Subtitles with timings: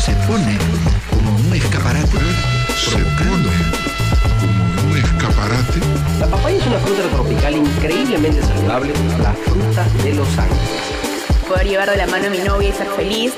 [0.00, 0.56] se pone
[1.10, 2.16] como un escaparate,
[2.88, 3.50] provocando
[4.40, 5.80] como un escaparate.
[6.18, 10.70] La papaya es una fruta tropical increíblemente saludable, la fruta de los ángeles.
[11.46, 13.32] Poder llevar de la mano a mi novia y ser feliz.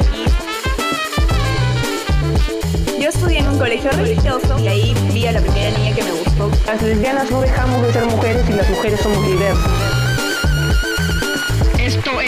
[3.01, 6.13] Yo estudié en un colegio religioso y ahí vi a la primera niña que me
[6.13, 6.49] gustó.
[6.67, 10.02] Las lesbianas no dejamos de ser mujeres y las mujeres somos diversas.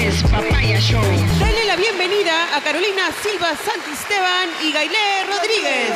[0.05, 1.01] Es Papaya Show.
[1.41, 5.95] Dale la bienvenida a Carolina Silva Santisteban y Gailé Rodríguez.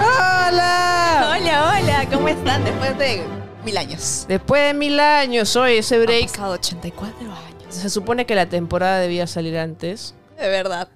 [0.00, 1.36] ¡Hola!
[1.36, 3.22] Hola, hola, ¿cómo están después de
[3.64, 4.24] mil años?
[4.28, 6.30] Después de mil años, hoy ese Han break.
[6.30, 7.74] pasado 84 años.
[7.74, 10.14] Se supone que la temporada debía salir antes.
[10.38, 10.88] De verdad.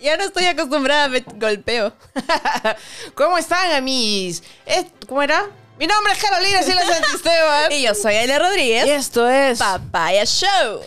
[0.00, 1.92] Ya no estoy acostumbrada, me golpeo.
[3.14, 4.42] ¿Cómo están, amis?
[5.08, 5.46] ¿Cómo era?
[5.78, 7.70] Mi nombre es Carolina Silva Santisteban.
[7.72, 8.86] Y yo soy Gailé Rodríguez.
[8.86, 10.80] y esto es Papaya Show.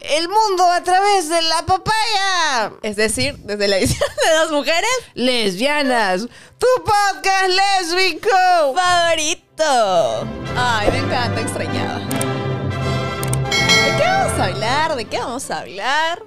[0.00, 2.72] El mundo a través de la papaya.
[2.82, 6.26] Es decir, desde la visión de dos mujeres, Lesbianas,
[6.58, 8.28] tu podcast lésbico.
[8.74, 10.26] favorito.
[10.56, 12.00] Ay, me encanta, extrañada.
[12.00, 14.96] ¿De qué vamos a hablar?
[14.96, 16.22] ¿De qué vamos a hablar?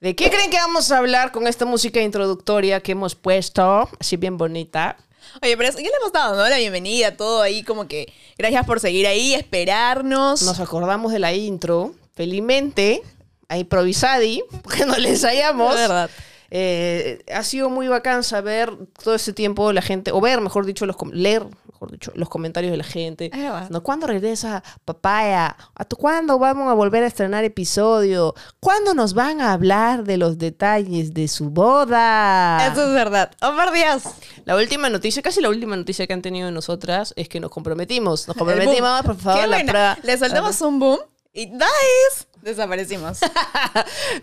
[0.00, 3.90] ¿De qué creen que vamos a hablar con esta música introductoria que hemos puesto?
[3.98, 4.96] Así bien bonita.
[5.42, 6.48] Oye, pero ya le hemos dado ¿no?
[6.48, 10.42] la bienvenida, todo ahí, como que gracias por seguir ahí, esperarnos.
[10.42, 13.02] Nos acordamos de la intro, felizmente,
[13.48, 15.74] a improvisadi, porque no le ensayamos.
[15.74, 16.10] De verdad.
[16.50, 20.84] Eh, ha sido muy bacán saber todo ese tiempo la gente, o ver, mejor dicho,
[20.84, 23.30] los leer, mejor dicho, los comentarios de la gente.
[23.70, 23.82] ¿No?
[23.82, 25.56] ¿Cuándo regresa Papaya?
[25.74, 28.34] ¿A cuándo vamos a volver a estrenar episodio?
[28.58, 32.66] ¿Cuándo nos van a hablar de los detalles de su boda?
[32.66, 33.30] Eso es verdad.
[33.42, 34.02] ¡Oh, por Dios!
[34.44, 37.50] La última noticia, casi la última noticia que han tenido de nosotras es que nos
[37.50, 38.26] comprometimos.
[38.26, 39.98] Nos comprometimos, por favor, la prueba.
[40.02, 40.98] Le soltamos un boom
[41.32, 42.26] y ¡nice!
[42.42, 43.20] Desaparecimos.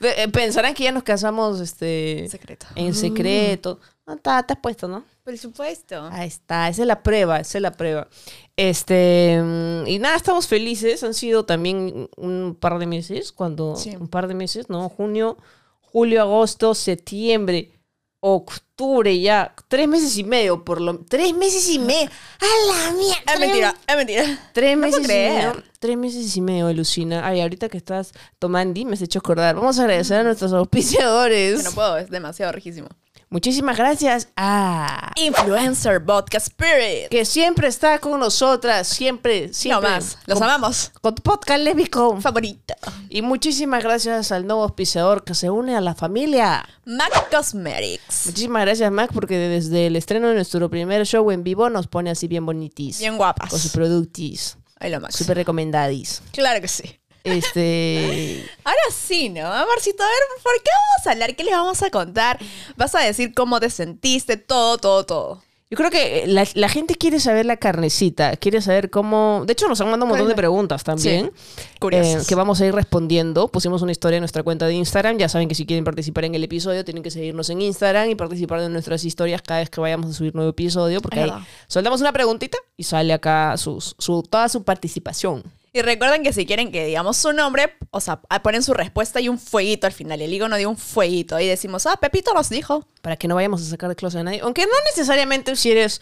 [0.01, 2.65] Eh, Pensarán que ya nos casamos este, En secreto.
[2.75, 3.79] En secreto.
[4.05, 5.03] No, está, está puesto, ¿no?
[5.23, 6.07] Por supuesto.
[6.11, 8.07] Ahí está, esa es la prueba, esa es la prueba.
[8.55, 11.03] Este, mm, y nada, estamos felices.
[11.03, 13.95] Han sido también un par de meses, cuando, Sí.
[13.99, 14.87] un par de meses, ¿no?
[14.89, 15.37] Junio,
[15.81, 17.71] julio, agosto, septiembre,
[18.19, 19.53] octubre, ya.
[19.67, 22.09] Tres meses y medio, por lo Tres meses y medio.
[22.39, 23.33] ¡A la mierda!
[23.33, 24.49] Es mentira, es mentira.
[24.53, 25.63] Tres meses y medio.
[25.79, 27.25] Tres meses y medio, Lucina.
[27.25, 29.55] Ay, ahorita que estás tomando, me has hecho acordar.
[29.55, 31.63] Vamos a agradecer a nuestros auspiciadores.
[31.63, 32.89] No puedo, es demasiado riquísimo.
[33.29, 37.09] Muchísimas gracias a Influencer Vodka Spirit.
[37.09, 39.89] que siempre está con nosotras, siempre, No siempre.
[39.89, 40.17] más.
[40.27, 40.91] Los con, amamos.
[41.01, 42.21] con tu podcast lésbico.
[42.21, 42.73] Favorito.
[43.09, 46.65] Y muchísimas gracias al nuevo auspiciador que se une a la familia.
[46.85, 48.27] MAC Cosmetics.
[48.27, 52.09] Muchísimas gracias, Mac, porque desde el estreno de nuestro primer show en vivo nos pone
[52.11, 52.99] así bien bonitis.
[52.99, 53.49] Bien guapas.
[53.49, 54.57] Con sus productis.
[54.79, 55.13] Ahí lo más.
[55.15, 56.21] Súper recomendadis.
[56.31, 56.97] Claro que sí.
[57.23, 58.45] Este.
[58.63, 59.45] Ahora sí, ¿no?
[59.51, 61.35] Amorcito, a ver, ¿por qué vamos a hablar?
[61.35, 62.39] ¿Qué les vamos a contar?
[62.75, 65.43] Vas a decir cómo te sentiste, todo, todo, todo.
[65.69, 69.43] Yo creo que la, la gente quiere saber la carnecita, quiere saber cómo...
[69.45, 71.29] De hecho, nos han mandado un montón de preguntas también.
[71.77, 72.23] Curiosas.
[72.23, 73.49] eh, que vamos a ir respondiendo.
[73.49, 75.17] Pusimos una historia en nuestra cuenta de Instagram.
[75.17, 78.15] Ya saben que si quieren participar en el episodio, tienen que seguirnos en Instagram y
[78.15, 81.01] participar de nuestras historias cada vez que vayamos a subir nuevo episodio.
[81.01, 81.33] Porque ahí
[81.67, 85.43] soltamos una preguntita y sale acá sus- su, toda su participación.
[85.77, 89.29] Y recuerden que si quieren que digamos su nombre, o sea, ponen su respuesta y
[89.29, 90.21] un fueguito al final.
[90.21, 91.39] El higo no dio un fueguito.
[91.39, 92.87] Y decimos, ah, Pepito nos dijo.
[93.01, 94.39] Para que no vayamos a sacar de closet a nadie.
[94.41, 96.01] Aunque no necesariamente si eres...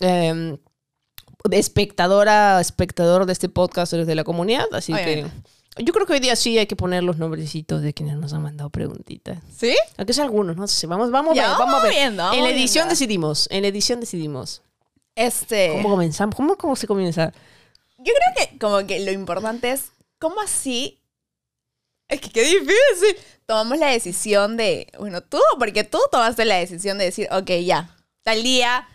[0.00, 0.56] eh,
[1.50, 5.30] espectadora, espectador de este podcast eres de la comunidad, así Obviamente.
[5.76, 8.32] que yo creo que hoy día sí hay que poner los nombrecitos de quienes nos
[8.32, 9.38] han mandado preguntitas.
[9.56, 9.74] ¿Sí?
[9.96, 10.86] Aunque sea algunos, no sé.
[10.86, 11.92] Vamos, vamos, Ya, a ver, vamos a ver.
[11.94, 12.90] viendo, vamos en la edición viendo.
[12.90, 13.48] decidimos.
[13.50, 14.62] En la edición decidimos.
[15.16, 15.72] Este.
[15.72, 16.34] ¿Cómo comenzamos?
[16.34, 17.32] ¿Cómo, cómo se comienza?
[18.04, 21.00] Yo creo que como que lo importante es cómo así.
[22.08, 23.16] Es que qué difícil.
[23.46, 24.88] Tomamos la decisión de.
[24.98, 27.96] Bueno, tú, porque tú tomaste la decisión de decir, ok, ya.
[28.22, 28.88] Tal día,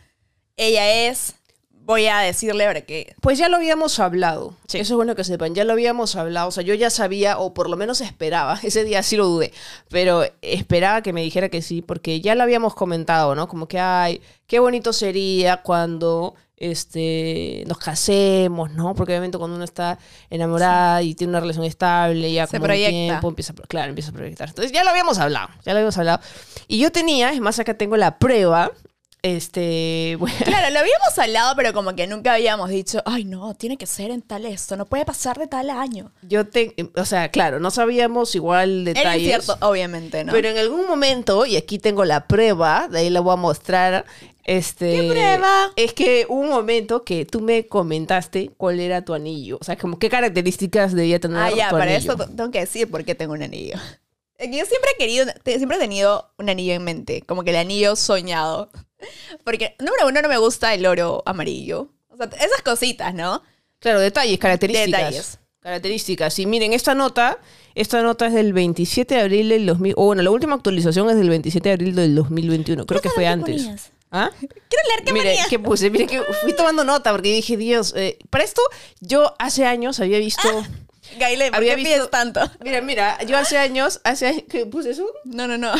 [0.56, 1.36] ella es.
[1.72, 3.16] Voy a decirle ahora que.
[3.22, 4.56] Pues ya lo habíamos hablado.
[4.68, 4.78] Sí.
[4.80, 5.56] Eso es bueno que sepan.
[5.56, 6.50] Ya lo habíamos hablado.
[6.50, 8.60] O sea, yo ya sabía, o por lo menos esperaba.
[8.64, 9.54] Ese día sí lo dudé.
[9.90, 13.48] Pero esperaba que me dijera que sí, porque ya lo habíamos comentado, ¿no?
[13.48, 18.96] Como que, ay, qué bonito sería cuando este, nos casemos, ¿no?
[18.96, 19.98] Porque obviamente cuando uno está
[20.30, 24.14] enamorada y tiene una relación estable, ya Se como un tiempo empieza, claro, empieza a
[24.14, 24.50] proyectar.
[24.50, 26.20] Entonces ya lo habíamos hablado, ya lo habíamos hablado.
[26.68, 28.72] Y yo tenía, es más, acá tengo la prueba,
[29.24, 33.78] este, bueno, Claro, lo habíamos hablado, pero como que nunca habíamos dicho, ay, no, tiene
[33.78, 36.12] que ser en tal esto, no puede pasar de tal año.
[36.22, 39.22] yo te, o sea, claro, no sabíamos igual Era detalles.
[39.22, 40.32] incierto, obviamente, ¿no?
[40.32, 44.06] Pero en algún momento, y aquí tengo la prueba, de ahí la voy a mostrar,
[44.48, 45.72] Este, ¿Qué prueba?
[45.76, 49.58] Es que hubo un momento que tú me comentaste cuál era tu anillo.
[49.60, 52.14] O sea, como qué características debía tener Ah, ya, tu para anillo.
[52.14, 53.76] eso t- tengo que decir por qué tengo un anillo.
[54.40, 57.58] Que yo siempre he querido, siempre he tenido un anillo en mente, como que el
[57.58, 58.72] anillo soñado.
[59.44, 61.90] Porque, número uno, no me gusta el oro amarillo.
[62.10, 63.44] O sea, esas cositas, ¿no?
[63.80, 64.92] Claro, detalles, características.
[65.02, 65.40] Detalles.
[65.60, 66.40] Características.
[66.40, 67.38] Y miren, esta nota,
[67.76, 69.94] esta nota es del 27 de abril del 2000.
[69.98, 72.86] O bueno, la última actualización es del 27 de abril del 2021.
[72.86, 73.62] Creo que fue ¿Qué antes.
[73.64, 73.92] ponías?
[74.12, 74.30] ¿Ah?
[74.40, 75.46] Quiero leer qué Mire, ponía.
[75.50, 75.90] ¿qué puse?
[75.90, 78.62] Mire que fui tomando nota porque dije, Dios, eh, para esto
[79.02, 80.48] yo hace años había visto...
[81.18, 82.42] Gaile, ¿por Había qué visto- tanto?
[82.62, 85.08] Mira, mira, yo hace años, hace años, ¿qué puse eso?
[85.24, 85.72] No, no, no.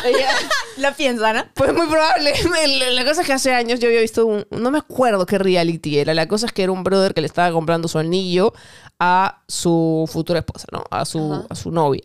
[0.78, 1.44] Lo piensa, ¿no?
[1.52, 2.32] Pues muy probable.
[2.78, 4.46] La- La cosa es que hace años yo había visto un.
[4.50, 6.14] No me acuerdo qué reality era.
[6.14, 8.54] La cosa es que era un brother que le estaba comprando su anillo
[8.98, 10.82] a su futura esposa, ¿no?
[10.90, 11.46] A su, Ajá.
[11.50, 12.04] a su novia.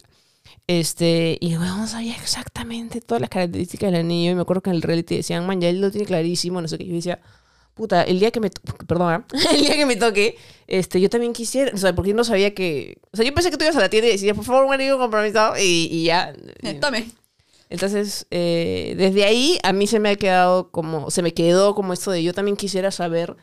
[0.67, 4.31] Este, y no sabía exactamente todas las características del anillo.
[4.31, 6.61] Y me acuerdo que en el reality decían, man, ya él lo tiene clarísimo.
[6.61, 6.85] No sé qué.
[6.85, 7.19] Yo decía,
[7.73, 8.49] puta, el día que me.
[8.87, 9.37] Perdón, ¿eh?
[9.55, 10.37] el día que me toque,
[10.67, 11.71] este, yo también quisiera.
[11.73, 12.97] O sea, porque yo no sabía que.
[13.11, 14.73] O sea, yo pensé que tú ibas a la tienda y decías, por favor, un
[14.73, 15.57] anillo compromisado.
[15.57, 16.33] Y, y ya.
[16.61, 17.07] Eh, Tome.
[17.73, 21.93] Entonces, eh, desde ahí a mí se me ha quedado como, se me quedó como
[21.93, 23.35] esto de yo también quisiera saber,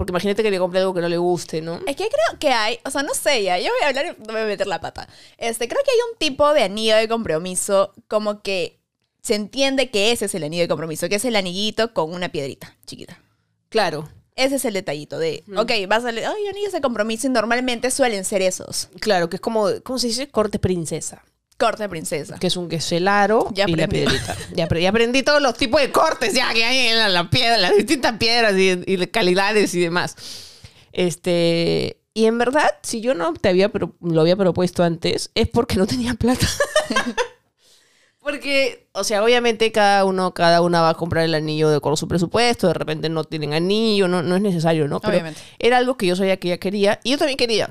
[0.00, 1.74] porque imagínate que le compre algo que no le guste, ¿no?
[1.86, 4.08] Es que creo que hay, o sea, no sé ya, yo voy a hablar y
[4.18, 5.06] no me voy a meter la pata.
[5.36, 8.80] Este, creo que hay un tipo de anillo de compromiso como que
[9.20, 12.30] se entiende que ese es el anillo de compromiso, que es el anillito con una
[12.30, 13.20] piedrita chiquita.
[13.68, 17.90] Claro, Ese es el detallito de, ok, vas a, ay, anillos de compromiso y normalmente
[17.90, 18.88] suelen ser esos.
[19.00, 20.30] claro, que es como, ¿cómo se dice?
[20.30, 21.22] Corte princesa.
[21.60, 22.38] Corte de princesa.
[22.40, 24.36] Que es un que es el aro Ya y la piedrita.
[24.54, 27.30] Ya, apre- ya aprendí todos los tipos de cortes ya que hay en la, la
[27.30, 30.16] piedra, las distintas piedras y, y de calidades y demás.
[30.92, 35.48] Este, y en verdad, si yo no te había pro- lo había propuesto antes, es
[35.48, 36.48] porque no tenía plata.
[38.22, 41.94] Porque, o sea, obviamente cada uno, cada una va a comprar el anillo de acuerdo
[41.94, 45.00] a su presupuesto, de repente no tienen anillo, no, no es necesario, ¿no?
[45.00, 45.40] Pero Obviamente.
[45.58, 47.70] era algo que yo sabía que ella quería y yo también quería.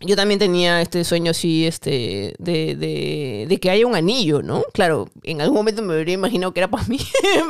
[0.00, 4.64] Yo también tenía este sueño así, este, de, de, de que haya un anillo, ¿no?
[4.72, 6.98] Claro, en algún momento me habría imaginado que era para mí,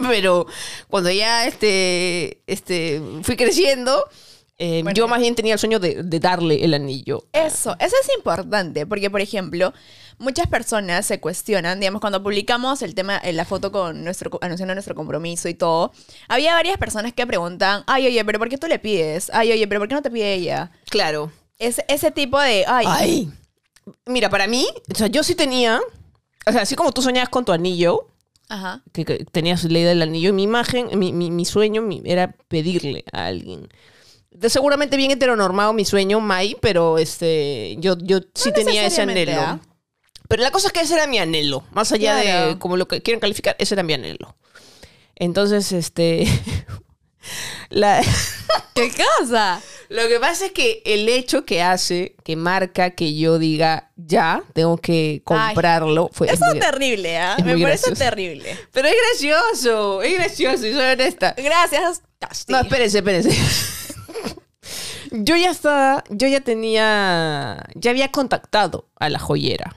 [0.09, 0.47] pero
[0.89, 4.05] cuando ya, este, este, fui creciendo,
[4.59, 4.95] eh, Bueno.
[4.95, 7.25] yo más bien tenía el sueño de, de darle el anillo.
[7.33, 9.73] Eso, eso es importante, porque por ejemplo,
[10.19, 14.75] muchas personas se cuestionan, digamos, cuando publicamos el tema, en la foto con nuestro, anunciando
[14.75, 15.93] nuestro compromiso y todo,
[16.29, 19.31] había varias personas que preguntan, ay, oye, pero ¿por qué tú le pides?
[19.33, 20.71] Ay, oye, pero ¿por qué no te pide ella?
[20.91, 21.33] Claro.
[21.59, 23.33] Ese, ese tipo de, ay, Ay.
[24.07, 25.81] Mira, para mí, o sea, yo sí tenía,
[26.47, 28.09] o sea, así como tú soñabas con tu anillo,
[28.49, 28.83] ajá.
[28.93, 32.35] que, que tenías la idea del anillo, mi imagen, mi, mi, mi sueño mi- era
[32.49, 33.69] pedirle a alguien.
[34.31, 39.03] De seguramente bien heteronormado mi sueño, Mai, pero este, yo, yo sí No tenía ese
[39.03, 39.39] anhelo.
[39.41, 39.61] ¿ah?
[40.29, 43.03] Pero la cosa es que ese era mi anhelo, más allá de como lo que
[43.03, 44.35] quieren calificar, ese era mi anhelo.
[45.15, 46.27] Entonces, este,
[47.69, 48.03] la,
[48.75, 48.91] ¿Qué
[49.21, 49.61] cosa?
[49.95, 54.43] Lo que pasa es que el hecho que hace, que marca que yo diga ya,
[54.53, 57.37] tengo que comprarlo, fue es Eso muy- es terrible, ¿ah?
[57.45, 57.95] Me parece gracioso.
[57.95, 58.59] terrible.
[58.73, 61.35] Pero es gracioso, es gracioso, y soy honesta.
[61.37, 62.53] Gracias, Casti.
[62.53, 63.31] No, espérense, espérense.
[65.11, 69.77] Yo ya estaba, yo ya tenía, ya había contactado a la joyera.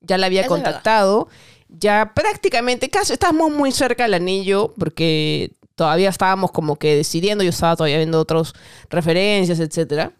[0.00, 1.28] Ya la había Eso contactado.
[1.68, 7.44] Ya prácticamente, casi estábamos muy cerca del anillo porque todavía estábamos como que decidiendo.
[7.44, 8.52] Yo estaba todavía viendo otras
[8.90, 10.12] referencias, etcétera.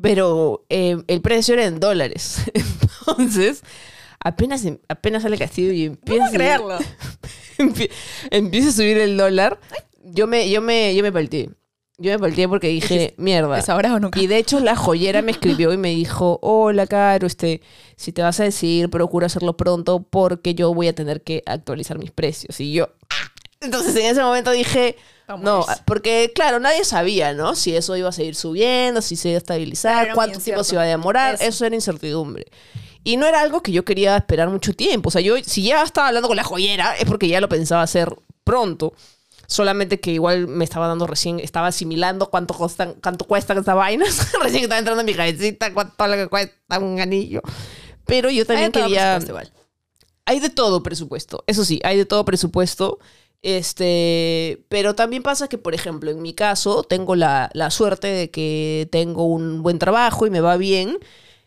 [0.00, 2.38] Pero eh, el precio era en dólares.
[3.08, 3.62] Entonces,
[4.20, 6.78] apenas, apenas sale Castillo y empieza a creerlo.
[7.58, 7.90] empie-
[8.30, 9.60] empieza a subir el dólar,
[10.02, 11.50] yo me, yo me, yo me palteé.
[11.98, 13.58] Yo me palteé porque dije, mierda.
[13.58, 14.18] ¿Es ahora o nunca?
[14.18, 17.60] Y de hecho la joyera me escribió y me dijo, hola, Caro, este,
[17.96, 21.98] si te vas a decir, procura hacerlo pronto porque yo voy a tener que actualizar
[21.98, 22.58] mis precios.
[22.60, 23.31] Y yo, ¡ah!
[23.62, 24.96] Entonces en ese momento dije,
[25.40, 27.54] no, porque claro, nadie sabía, ¿no?
[27.54, 30.74] Si eso iba a seguir subiendo, si se iba a estabilizar, Claro, cuánto tiempo se
[30.74, 31.44] iba a demorar, Eso.
[31.44, 32.46] eso era incertidumbre.
[33.04, 35.08] Y no era algo que yo quería esperar mucho tiempo.
[35.08, 37.82] O sea, yo, si ya estaba hablando con la joyera, es porque ya lo pensaba
[37.82, 38.14] hacer
[38.44, 38.94] pronto.
[39.48, 44.32] Solamente que igual me estaba dando recién, estaba asimilando cuánto costan, cuánto cuestan estas vainas.
[44.42, 47.42] recién estaba entrando en mi cabecita cuánto lo que cuesta un anillo.
[48.06, 49.18] Pero yo también Hay quería.
[50.24, 51.42] Hay de todo presupuesto.
[51.48, 52.98] Eso sí, hay de todo presupuesto.
[53.42, 58.30] Este, pero también pasa que, por ejemplo, en mi caso, tengo la, la suerte de
[58.30, 60.98] que tengo un buen trabajo y me va bien.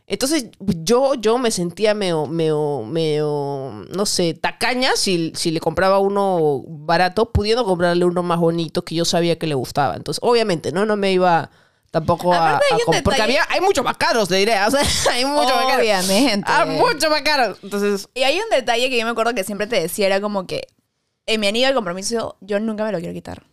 [0.08, 5.98] Entonces, yo, yo me sentía medio, medio, medio, no sé, tacaña si, si le compraba
[6.00, 9.96] uno barato, pudiendo comprarle uno más bonito que yo sabía que le gustaba.
[9.96, 11.50] Entonces, obviamente, no, no me iba
[11.90, 14.54] tampoco a, hay a un comp- Porque había, hay muchos más caros, te diré.
[14.68, 15.80] O sea, hay muchos más caros.
[15.82, 16.52] Obviamente.
[16.54, 17.58] Ah, mucho más caros.
[17.64, 20.46] Entonces, Y hay un detalle que yo me acuerdo que siempre te decía, era como
[20.46, 20.68] que
[21.26, 23.44] en mi anillo de compromiso yo nunca me lo quiero quitar.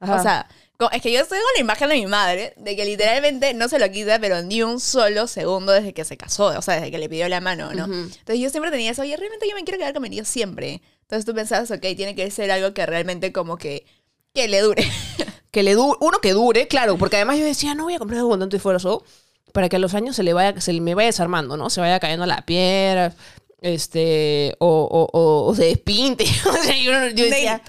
[0.00, 0.16] Ajá.
[0.16, 0.48] O sea,
[0.92, 3.78] es que yo estoy con la imagen de mi madre, de que literalmente no se
[3.78, 6.98] lo quita, pero ni un solo segundo desde que se casó, o sea, desde que
[6.98, 7.84] le pidió la mano, ¿no?
[7.84, 10.80] Entonces yo siempre tenía eso, oye, realmente yo me quiero quedar con mi anillo siempre.
[11.02, 13.84] Entonces tú pensabas, ok, tiene que ser algo que realmente como que,
[14.32, 14.84] que le dure.
[15.50, 18.18] que le dure, uno que dure, claro, porque además yo decía, no voy a comprar
[18.18, 19.04] algo con tanto esfuerzo
[19.52, 21.68] para que a los años se le vaya, se me vaya desarmando, ¿no?
[21.68, 23.12] Se vaya cayendo la piedra,
[23.60, 26.24] este, o, o, o- o se despinte.
[26.48, 27.62] o sea, yo, yo decía,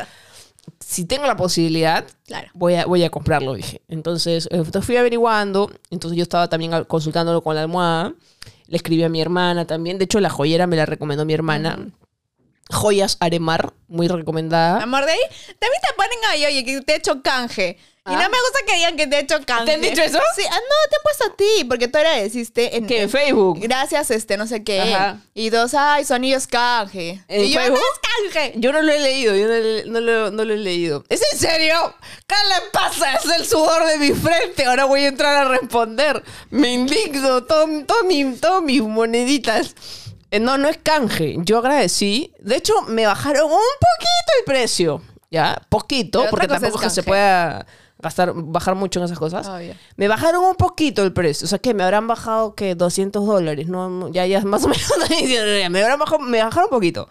[0.79, 2.49] si tengo la posibilidad, Claro.
[2.53, 3.81] voy a, voy a comprarlo, dije.
[3.87, 8.13] Entonces, eh, entonces fui averiguando, entonces yo estaba también consultándolo con la almohada,
[8.67, 11.89] le escribí a mi hermana también, de hecho la joyera me la recomendó mi hermana.
[12.69, 14.81] Joyas Aremar, muy recomendada.
[14.81, 15.19] Amor, de ahí
[15.59, 17.77] también te ponen ahí, oye, que te he hecho canje.
[18.03, 18.13] Y Ah.
[18.13, 19.65] no me gusta que digan que te he hecho canje.
[19.65, 20.17] ¿Te han dicho eso?
[20.35, 23.59] Sí, ah, no, te han puesto a ti, porque tú agradeciste en, Que en Facebook.
[23.61, 24.81] Gracias, este, no sé qué.
[24.81, 25.19] Ajá.
[25.35, 27.23] Y dos, ay, su anillo es canje.
[27.27, 27.77] ¿En y yo, Facebook?
[27.79, 28.53] no es canje.
[28.59, 31.03] Yo no lo he leído, yo no, le- no lo, no lo he leído.
[31.09, 31.93] ¿Es en serio?
[32.25, 33.13] ¿Qué le pasa?
[33.13, 34.65] Es el sudor de mi frente.
[34.65, 36.23] Ahora voy a entrar a responder.
[36.49, 37.43] Me indigno.
[37.43, 39.75] Todo, todo mi- todo mis moneditas.
[40.31, 41.35] Eh, no, no es canje.
[41.39, 42.33] Yo agradecí.
[42.39, 45.01] De hecho, me bajaron un poquito el precio.
[45.29, 45.61] ¿Ya?
[45.69, 47.65] Poquito, porque tampoco es que se pueda
[47.99, 49.49] gastar, bajar mucho en esas cosas.
[49.95, 51.45] Me bajaron un poquito el precio.
[51.45, 53.67] O sea, que me habrán bajado, que 200 dólares.
[53.67, 54.91] No, ya, ya, más o menos.
[55.69, 57.07] me, habrán bajado, me bajaron un poquito.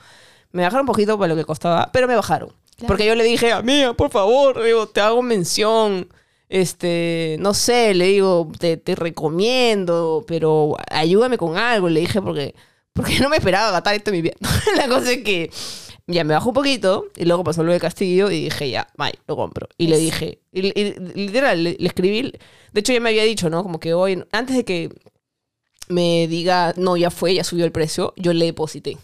[0.52, 2.52] Me bajaron un poquito para lo que costaba, pero me bajaron.
[2.86, 6.08] Porque yo le dije, a mía, por favor, digo, te hago mención.
[6.48, 12.56] Este, no sé, le digo, te, te recomiendo, pero ayúdame con algo, le dije, porque,
[12.92, 14.34] porque no me esperaba gastar esto en mi vida.
[14.76, 15.50] La cosa es que
[16.06, 19.14] ya me bajó un poquito y luego pasó lo de Castillo y dije, ya, bye,
[19.26, 19.68] lo compro.
[19.78, 22.22] Y le dije, y, y- literal, le, le escribí,
[22.72, 23.62] de hecho ya me había dicho, ¿no?
[23.62, 24.90] Como que hoy, antes de que
[25.88, 28.96] me diga, no, ya fue, ya subió el precio, yo le deposité.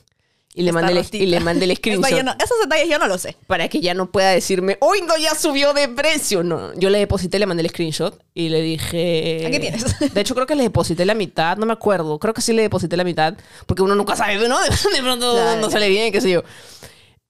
[0.59, 3.19] Y le, mandé el, y le mandé el screenshot no- esos detalles yo no lo
[3.19, 3.37] sé.
[3.47, 6.43] para que ya no pueda decirme, hoy no, ya subió de precio.
[6.43, 9.45] No, yo le deposité, le mandé el screenshot y le dije...
[9.47, 9.85] Aquí tienes.
[10.15, 12.19] De hecho, creo que le deposité la mitad, no me acuerdo.
[12.19, 13.35] Creo que sí le deposité la mitad,
[13.67, 14.59] porque uno nunca sabe, ¿no?
[14.95, 15.61] De pronto Claro.
[15.61, 16.43] no sale bien, qué sé yo.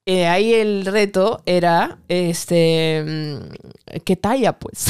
[0.09, 4.87] Eh, ahí el reto era, este, mm, ¿qué talla, pues?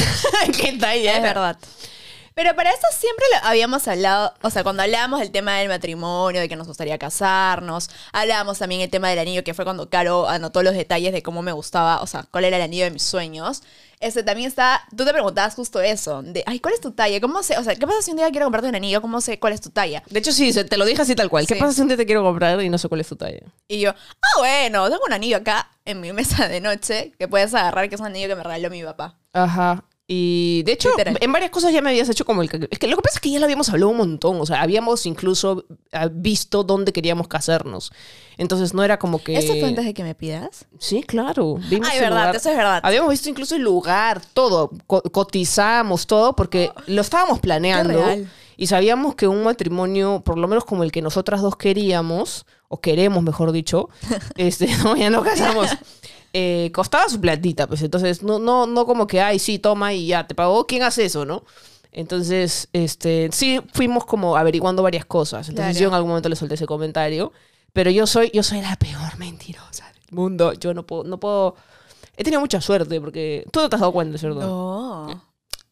[0.61, 1.11] ¿Qué talla?
[1.13, 1.57] Es era?
[2.37, 6.39] Pero para eso siempre lo habíamos hablado, o sea, cuando hablábamos del tema del matrimonio,
[6.39, 10.29] de que nos gustaría casarnos, hablábamos también el tema del anillo, que fue cuando Caro
[10.29, 13.01] anotó los detalles de cómo me gustaba, o sea, cuál era el anillo de mis
[13.01, 13.63] sueños.
[13.99, 17.19] Este también está, tú te preguntabas justo eso, de, ay, ¿cuál es tu talla?
[17.19, 17.57] ¿Cómo sé?
[17.57, 19.01] O sea, ¿qué pasa si un día quiero comprarte un anillo?
[19.01, 20.03] ¿Cómo sé cuál es tu talla?
[20.07, 21.47] De hecho, sí, te lo dije así tal cual.
[21.47, 21.59] ¿Qué Sí.
[21.59, 23.39] pasa si un día te quiero comprar y no sé cuál es tu talla?
[23.67, 27.51] Y yo, ah, bueno, tengo un anillo acá en mi mesa de noche que puedes
[27.55, 29.17] agarrar, que es un anillo que me regaló mi papá.
[29.33, 29.83] Ajá.
[30.09, 31.17] Y de hecho, Literal.
[31.19, 32.67] en varias cosas ya me habías hecho como el...
[32.71, 34.39] Es que lo que pasa es que ya lo habíamos hablado un montón.
[34.39, 37.91] O sea, habíamos incluso ah, visto dónde queríamos casarnos.
[38.37, 39.37] Entonces no era como que...
[39.37, 40.65] ¿Eso fue antes de que me pidas?
[40.79, 41.55] Sí, claro.
[41.69, 42.35] Vimos Ay, verdad, lugar.
[42.37, 42.79] eso es verdad.
[42.83, 44.71] Habíamos visto incluso el lugar, todo.
[44.87, 48.01] Co- cotizamos todo porque lo estábamos planeando.
[48.55, 52.79] Y sabíamos que un matrimonio, por lo menos como el que nosotras dos queríamos, o
[52.79, 53.89] queremos, mejor dicho,
[54.37, 55.69] este, no, ya no casamos,
[56.33, 60.07] eh, costaba su platita, pues entonces no, no, no como que, ay, sí, toma y
[60.07, 61.43] ya, te pagó, ¿quién hace eso, no?
[61.91, 65.49] Entonces, este, sí, fuimos como averiguando varias cosas.
[65.49, 65.83] Entonces Claro.
[65.83, 67.31] yo en algún momento le solté ese comentario,
[67.73, 70.53] pero yo soy, yo soy la peor mentirosa del mundo.
[70.53, 71.55] Yo no puedo, no puedo...
[72.15, 74.41] He tenido mucha suerte porque tú no te has dado cuenta, ¿cierto?
[74.41, 75.23] No.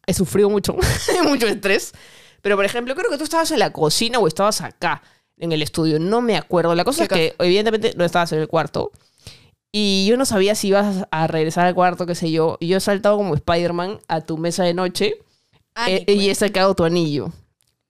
[0.06, 0.74] he sufrido mucho,
[1.24, 1.92] mucho estrés.
[2.42, 5.02] Pero, por ejemplo, creo que tú estabas en la cocina o estabas acá,
[5.36, 5.98] en el estudio.
[6.00, 6.74] No me acuerdo.
[6.74, 8.90] La cosa es ¿Qué que, evidentemente, no estabas en el cuarto.
[9.78, 12.56] Y yo no sabía si ibas a regresar al cuarto, qué sé yo.
[12.60, 15.16] Y yo he saltado como Spider-Man a tu mesa de noche
[15.74, 17.30] Ay, eh, y he sacado tu anillo.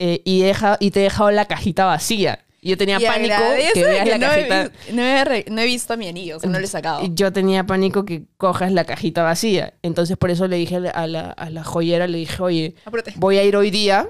[0.00, 2.40] Eh, y, he deja- y te he dejado la cajita vacía.
[2.60, 3.34] Yo tenía Y pánico
[3.74, 4.62] que veas que la no, cajita.
[4.62, 6.68] he, vis- no, he re- no he visto mi anillo, o sea, no lo he
[6.68, 7.02] sacado.
[7.14, 9.74] Yo tenía pánico que cojas la cajita vacía.
[9.82, 12.74] Entonces, por eso le dije a la, a la- joyera, le dije, oye,
[13.16, 14.08] voy a ir hoy día,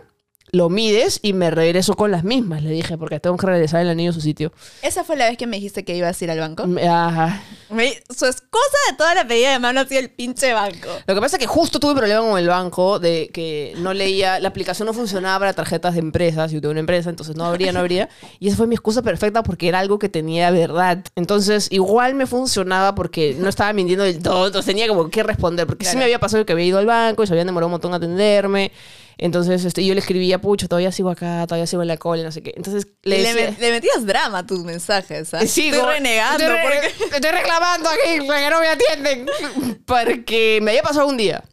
[0.52, 3.88] lo mides y me regreso con las mismas, le dije, porque tengo que regresar el
[3.88, 4.52] anillo a su sitio.
[4.82, 6.66] Esa fue la vez que me dijiste que ibas a ir al banco.
[6.66, 7.42] Me- Ajá.
[7.70, 10.88] Me- su excusa de toda la pedida de mano ha sido el pinche banco.
[11.06, 14.38] Lo que pasa es que justo tuve problema con el banco de que no leía,
[14.40, 17.72] la aplicación no funcionaba para tarjetas de empresas, yo tengo una empresa, entonces no habría,
[17.72, 18.08] no habría.
[18.38, 20.98] Y esa fue mi excusa perfecta porque era algo que tenía verdad.
[21.16, 25.66] Entonces igual me funcionaba porque no estaba mintiendo del todo, entonces tenía como que responder,
[25.66, 25.98] porque sí Claro.
[25.98, 27.96] me había pasado que había ido al banco y se habían demorado un montón a
[27.96, 28.70] atenderme.
[29.18, 32.32] Entonces este, yo le escribía, pucho, todavía sigo acá, todavía sigo en la cola, no
[32.32, 32.52] sé qué.
[32.54, 33.56] Entonces le Le, decía...
[33.58, 35.46] le metías drama a tus mensajes, ¿ah?
[35.46, 36.44] Sí, Estoy como- renegando.
[36.44, 39.26] Estoy, re- porque- estoy reclamando aquí porque no me atienden.
[39.86, 41.44] Porque me había pasado un día.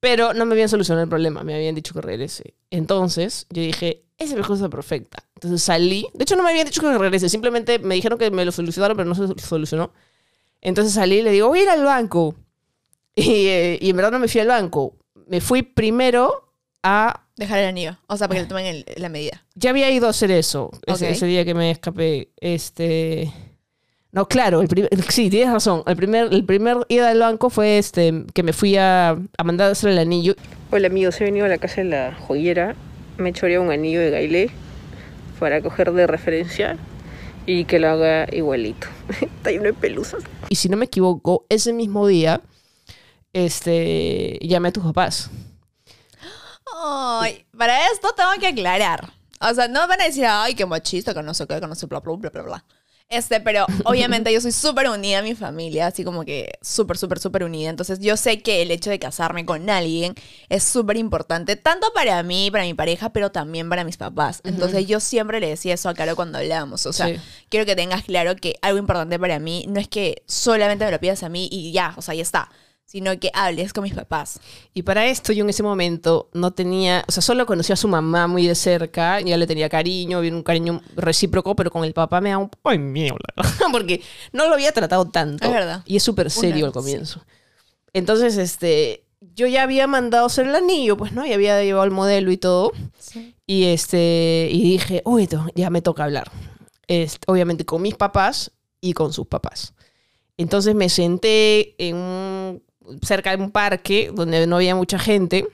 [0.00, 1.42] Pero no me habían solucionado el problema.
[1.44, 2.54] Me habían dicho que regrese.
[2.70, 5.18] Entonces yo dije, esa es mi cosa perfecta.
[5.34, 6.06] Entonces salí.
[6.14, 7.28] De hecho, no me habían dicho que regrese.
[7.28, 9.92] Simplemente me dijeron que me lo solucionaron, pero no se solucionó.
[10.62, 12.34] Entonces salí y le digo, voy a ir al banco.
[13.18, 14.94] Y, eh, y en verdad no me fui al banco.
[15.26, 16.45] Me fui primero
[16.86, 17.22] a...
[17.36, 17.98] Dejar el anillo.
[18.06, 19.44] O sea, para que le tomen el- la medida.
[19.54, 21.10] Ya había ido a hacer eso ese, Ok.
[21.12, 22.30] ese día que me escapé.
[22.40, 23.32] Este...
[24.12, 25.82] No, claro, el primer- sí, tienes razón.
[25.86, 29.68] El primer, el primer ida al banco fue este que me fui a, a mandar
[29.68, 30.34] a hacer el anillo.
[30.70, 32.74] Hola amigos, he venido a la casa de la joyera.
[33.18, 34.50] Me he choreado un anillo de Gailé
[35.38, 36.78] para coger de referencia
[37.44, 38.86] y que lo haga igualito.
[39.20, 40.22] Está lleno de pelusas.
[40.48, 42.40] Y si no me equivoco, ese mismo día
[43.34, 45.30] este, llamé a tus papás.
[46.78, 49.12] Ay, para esto tengo que aclarar.
[49.40, 51.74] O sea, no van a decir, ay, qué machista, que no sé qué, que no
[51.74, 52.64] sé bla, bla, bla, bla, bla.
[53.08, 57.20] Este, pero obviamente yo soy súper unida a mi familia, así como que súper, súper,
[57.20, 57.70] súper unida.
[57.70, 60.14] Entonces yo sé que el hecho de casarme con alguien
[60.48, 64.40] es súper importante, tanto para mí, para mi pareja, pero también para mis papás.
[64.42, 66.84] Entonces yo siempre le decía eso a Caro cuando hablábamos.
[66.86, 67.16] O sea, Sí.
[67.48, 70.98] quiero que tengas claro que algo importante para mí no es que solamente me lo
[70.98, 72.50] pidas a mí y ya, o sea, ya está.
[72.86, 74.38] Sino que hables con mis papás.
[74.72, 77.88] Y para esto yo en ese momento no tenía, o sea, solo conocía a su
[77.88, 81.92] mamá muy de cerca, ya le tenía cariño, había un cariño recíproco, pero con el
[81.92, 84.02] papá me da un la verdad, porque
[84.32, 85.44] no lo había tratado tanto.
[85.46, 85.82] Es verdad.
[85.84, 87.20] Y es súper serio Una, al comienzo.
[87.92, 91.26] Entonces, este, yo ya había mandado hacer el anillo, pues, ¿no?
[91.26, 92.70] Y había llevado el modelo y todo.
[93.46, 96.30] Y este, y dije, uy, to- ya me toca hablar.
[96.86, 99.74] Este, obviamente con mis papás y con sus papás.
[100.36, 102.62] Entonces me senté en un-
[103.02, 105.46] cerca de un parque donde no había mucha gente,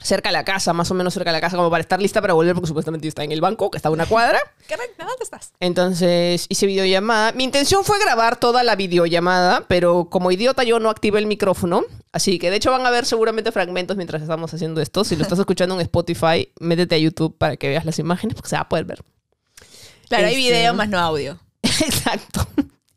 [0.00, 2.20] cerca de la casa, más o menos cerca de la casa, como para estar lista
[2.20, 4.40] para volver, porque supuestamente yo estaba en el banco, que estaba a una cuadra.
[4.66, 5.52] ¿Qué re- ¿Dónde estás?
[5.60, 7.32] Entonces hice videollamada.
[7.32, 11.84] Mi intención fue grabar toda la videollamada, pero como idiota yo no activé el micrófono.
[12.10, 15.04] Así que de hecho van a ver seguramente fragmentos mientras estamos haciendo esto.
[15.04, 18.48] Si lo estás escuchando en Spotify, métete a YouTube para que veas las imágenes, porque
[18.50, 19.02] se va a poder ver.
[20.08, 21.38] Claro, hay Este- video más no audio.
[21.62, 22.46] Exacto.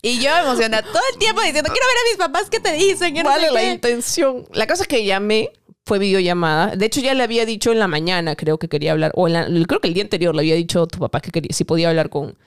[0.05, 3.13] Y yo emocionada todo el tiempo diciendo, quiero ver a mis papás qué te dicen,
[3.23, 3.71] Vale sé la qué".
[3.71, 4.45] intención.
[4.53, 5.49] La cosa es que llamé,
[5.85, 6.75] fue videollamada.
[6.75, 9.33] De hecho, ya le había dicho en la mañana, creo que quería hablar, o en
[9.33, 11.63] la- creo que el día anterior le había dicho a tu papá que quería, si
[11.63, 12.37] podía hablar con,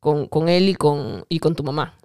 [0.00, 1.96] con, con él y con, y con tu mamá.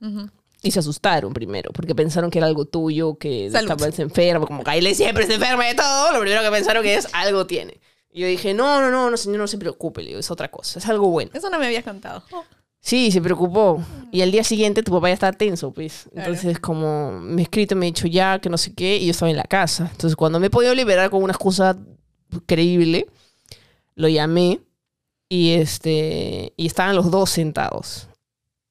[0.63, 4.93] Y se asustaron primero, porque pensaron que era algo tuyo, que estabas enfermo, como Kyle
[4.95, 7.79] siempre se enferma de todo, lo primero que pensaron que es algo tiene.
[8.13, 10.49] Y yo dije, no, no, no, no, señor, no se preocupe, le digo, es otra
[10.51, 11.31] cosa, es algo bueno.
[11.33, 12.23] Eso no me habías contado.
[12.81, 13.81] Sí, se preocupó.
[14.11, 16.09] Y al día siguiente tu papá ya estaba tenso, pues.
[16.11, 16.31] Claro.
[16.31, 19.11] Entonces, como me ha escrito, me ha dicho ya, que no sé qué, y yo
[19.11, 19.87] estaba en la casa.
[19.91, 21.77] Entonces, cuando me he podido liberar con una excusa
[22.47, 23.07] creíble,
[23.95, 24.59] lo llamé
[25.29, 28.09] y este y estaban los dos sentados.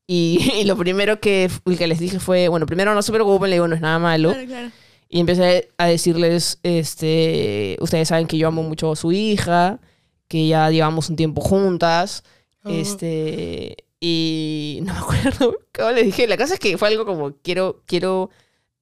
[0.06, 3.56] Y, y lo primero que, que les dije fue, bueno, primero no se preocupen, le
[3.56, 4.32] digo, no es nada malo.
[4.32, 4.70] Claro, claro.
[5.08, 9.80] Y empecé a decirles, este, ustedes saben que yo amo mucho a su hija,
[10.28, 12.22] que ya llevamos un tiempo juntas,
[12.64, 16.26] este, y no me acuerdo cómo les dije.
[16.26, 18.30] La cosa es que fue algo como, quiero, quiero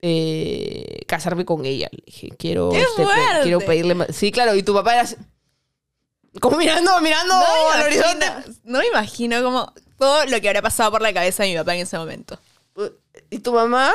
[0.01, 1.89] eh, casarme con ella.
[1.91, 5.03] Le dije, quiero, ¡Qué este, pe- quiero pedirle, ma- sí, claro, y tu papá era
[5.03, 5.17] así,
[6.41, 7.35] como mirando, mirando
[7.75, 8.27] al horizonte.
[8.65, 11.75] no me imagino como todo lo que habrá pasado por la cabeza de mi papá
[11.75, 12.39] en ese momento.
[13.31, 13.93] Y tu mamá,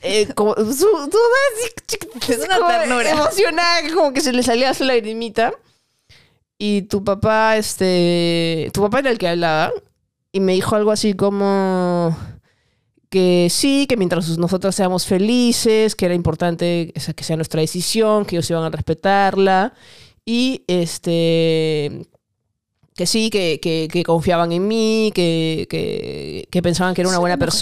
[0.00, 3.10] eh, como, su, tu mamá así, chiquitita, Es una como ternura.
[3.10, 5.52] Emocionada, que como que se le salía su lagrimita.
[6.56, 8.70] Y tu papá, este.
[8.72, 9.72] Tu papá era el que hablaba.
[10.34, 12.16] Y me dijo algo así como.
[13.08, 18.34] Que sí, que mientras nosotros seamos felices, que era importante que sea nuestra decisión, que
[18.34, 19.74] ellos iban a respetarla.
[20.26, 22.04] Y este.
[22.96, 25.68] Que sí, que, que, que confiaban en mí, que,
[26.50, 27.52] que, pensaban que era una buena pues.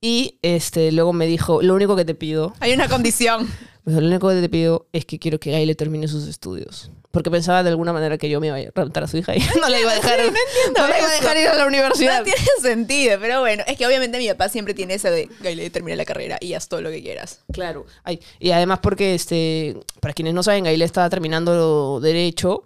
[0.00, 3.48] Y este, luego me dijo: Lo único que te pido Hay una condición.
[3.84, 6.90] pues lo único que te pido es que quiero que Gaile termine sus estudios.
[7.10, 9.40] Porque pensaba de alguna manera que yo me iba a rentar a su hija y
[9.60, 12.18] no le iba a dejar, no le iba a dejar ir a la universidad.
[12.18, 15.70] No tiene sentido, pero bueno, es que obviamente mi papá siempre tiene ese de, Gaile,
[15.70, 17.40] termina la carrera y haz todo lo que quieras.
[17.50, 17.86] Claro.
[18.04, 22.64] Ay, y además porque, este, para quienes no saben, Gaile estaba terminando Derecho.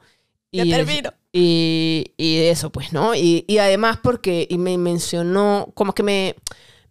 [0.51, 1.15] Y termino.
[1.33, 3.15] Y, y eso, pues, ¿no?
[3.15, 6.35] Y, y además porque y me mencionó, como que me,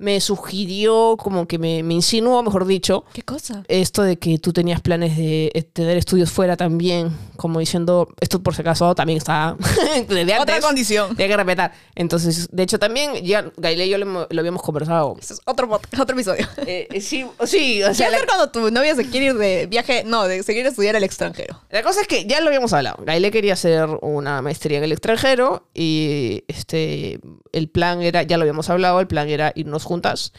[0.01, 3.63] me sugirió, como que me, me insinuó, mejor dicho, ¿Qué cosa?
[3.67, 8.41] esto de que tú tenías planes de eh, tener estudios fuera también, como diciendo, esto
[8.41, 9.55] por si acaso también está
[10.41, 11.15] Otra condición.
[11.17, 11.73] Hay que respetar.
[11.95, 15.15] Entonces, de hecho, también ya Gaile y yo lo, lo habíamos conversado.
[15.19, 16.47] Es otro, otro episodio.
[16.65, 19.35] Eh, eh, sí, sí, o ¿Qué sea, la, hacer cuando tu novia se quiere ir
[19.35, 20.03] de viaje?
[20.03, 21.61] No, de seguir a estudiar al extranjero.
[21.69, 23.03] la cosa es que ya lo habíamos hablado.
[23.05, 27.19] Gaile quería hacer una maestría en el extranjero y este
[27.51, 30.31] el plan era, ya lo habíamos hablado, el plan era irnos juntas.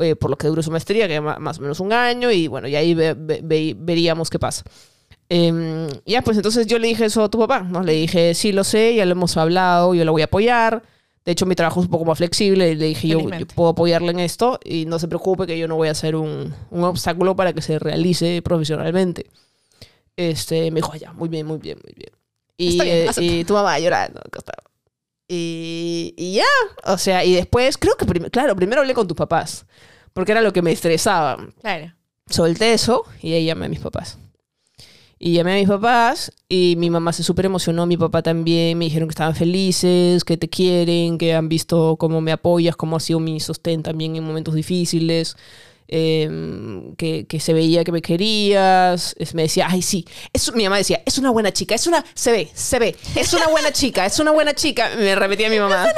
[0.00, 2.66] eh, por lo que dure su maestría, que más o menos un año, y bueno,
[2.68, 4.62] y ahí ve- ve- ve- veríamos qué pasa.
[5.28, 7.82] Em, ya, pues entonces yo le dije eso a tu papá, ¿no?
[7.82, 10.82] Le dije, sí, lo sé, ya lo hemos hablado, yo lo voy a apoyar.
[11.24, 13.68] De hecho, mi trabajo es un poco más flexible y le dije, yo, yo puedo
[13.70, 16.84] apoyarle en esto y no se preocupe que yo no voy a ser un, un
[16.84, 19.26] obstáculo para que se realice profesionalmente.
[20.16, 22.10] Este, me dijo, "Ah, ya, muy bien, muy bien, muy bien.
[22.56, 24.69] Y, eh, y tu mamá llorando costado.
[25.32, 26.44] Y, y ya,
[26.92, 29.64] o sea, y después, creo que, prim- claro, primero hablé con tus papás,
[30.12, 31.94] porque era lo que me estresaba Claro.
[32.28, 34.18] solté eso y ahí llamé a mis papás.
[35.20, 38.86] Y llamé a mis papás y mi mamá se súper emocionó, mi papá también, me
[38.86, 43.00] dijeron que estaban felices, que te quieren, que han visto cómo me apoyas, cómo ha
[43.00, 45.36] sido mi sostén también en momentos difíciles,
[45.90, 49.14] em, que, que se veía que me querías.
[49.18, 52.04] Es- Me decía, ay, sí, es, mi mamá decía, es una buena chica, es una,
[52.14, 54.90] se ve, se ve, es una buena chica, es una buena chica.
[54.96, 55.82] Me repetía mi mamá.
[55.82, 55.94] habías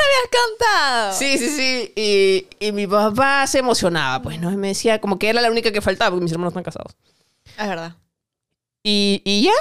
[0.49, 1.13] contado?
[1.19, 1.93] Sí, sí, sí.
[1.97, 4.51] Y, y mi papá se emocionaba, pues, ¿no?
[4.51, 6.93] Y me decía como que era la única que faltaba, porque mis hermanos están casados.
[7.59, 7.95] Es verdad.
[8.83, 9.53] Y, y ya.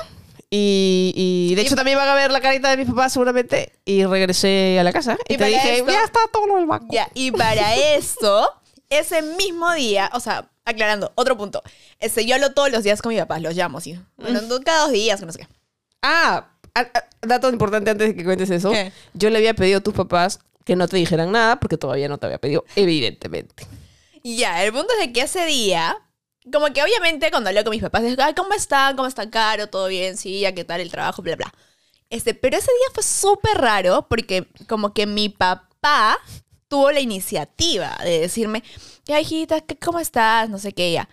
[0.53, 3.71] Y, y de hecho también van a ver la carita de mis papás seguramente.
[3.85, 5.17] Y regresé a la casa.
[5.29, 6.87] Y, Y te dije, esto- ya está todo lo del banco.
[6.91, 8.51] Ya, y para eso,
[8.91, 11.63] ese mismo día, o sea, aclarando, otro punto.
[11.99, 13.97] Este, yo hablo todos los días con mi papá, los llamo, sí.
[14.17, 14.63] Bueno, Mm.
[14.63, 15.47] cada dos días, no sé qué.
[16.03, 18.69] Ah, a- a- dato importante antes de que cuentes eso.
[18.71, 18.91] ¿Qué?
[19.13, 22.17] Yo le había pedido a tus papás que no te dijeran nada porque todavía no
[22.17, 23.65] te había pedido, evidentemente.
[24.23, 25.97] Ya, el punto es de que ese día,
[26.51, 28.95] como que obviamente cuando hablé con mis papás, dije, ay, ¿cómo están?
[28.95, 29.67] ¿Cómo está Caro?
[29.67, 30.17] ¿Todo bien?
[30.17, 31.21] Sí, ¿ya qué tal el trabajo?
[31.21, 31.53] Bla, bla.
[32.09, 36.19] Este, pero ese día fue súper raro porque como que mi papá
[36.71, 38.63] tuvo la iniciativa de decirme,
[39.03, 40.49] ya hijita, ¿qué- ¿cómo estás?
[40.49, 41.09] No sé qué, ella.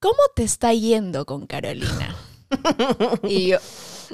[0.00, 2.16] ¿Cómo te está yendo con Carolina?
[3.22, 3.58] y yo,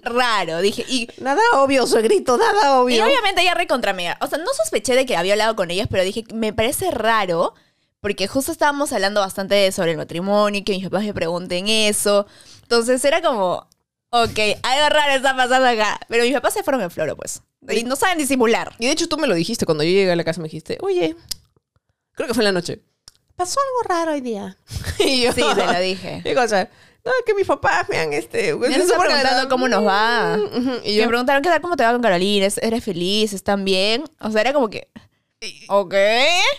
[0.05, 3.05] raro, dije, y Nada obvio, suegrito, nada y obvio.
[3.07, 4.19] obviamente ella recontra amiga.
[4.21, 7.55] O sea, no sospeché de que había hablado con ellas, pero dije, me parece raro,
[8.01, 12.27] porque justo estábamos hablando bastante sobre el matrimonio y que mis papás me pregunten eso.
[12.63, 13.67] Entonces era como,
[14.13, 15.99] ok, algo raro está pasando acá.
[16.09, 17.43] Pero mis papás se fueron en floro, pues.
[17.69, 18.75] Y no saben disimular.
[18.79, 20.79] Y de hecho tú me lo dijiste cuando yo llegué a la casa, me dijiste,
[20.81, 21.17] oye,
[22.15, 22.81] creo que fue en la noche.
[23.37, 24.57] Pasó algo raro hoy día.
[24.99, 26.23] y yo, Sí, te lo dije.
[26.39, 26.71] O sea,
[27.05, 28.55] no, que mis papás me han este.
[28.55, 30.39] Me están preguntando cómo nos va.
[30.39, 31.61] Ujú, Y Y yo, me preguntaron, ¿qué tal?
[31.61, 32.47] ¿Cómo te va con Carolina?
[32.47, 33.33] ¿Es- ¿Eres feliz?
[33.33, 34.05] ¿Están bien?
[34.21, 34.89] O sea, era como que,
[35.69, 35.95] ok.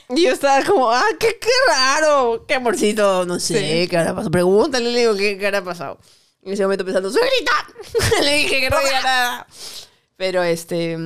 [0.09, 4.31] y yo estaba como, ah, qué, qué raro, qué amorcito, no sé, qué habrá pasado.
[4.31, 5.97] Pregúntale, le digo, ¿qué, qué habrá pasado?
[6.45, 7.51] En ese momento pensando, ¡suegrita!
[8.23, 9.47] le dije que no diga nada.
[10.17, 10.97] Pero este.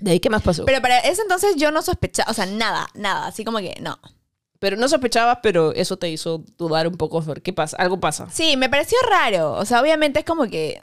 [0.00, 0.64] ¿De ahí qué más pasó?
[0.64, 3.26] Pero, Pero para ese entonces yo no sospechaba, o sea, nada, nada.
[3.26, 3.98] Así como que, no.
[4.76, 7.76] no sospechabas, pero eso te hizo dudar un poco sobre qué pasa.
[7.78, 8.28] Algo pasa.
[8.30, 9.52] Sí, me pareció raro.
[9.52, 10.82] O sea, obviamente es como que.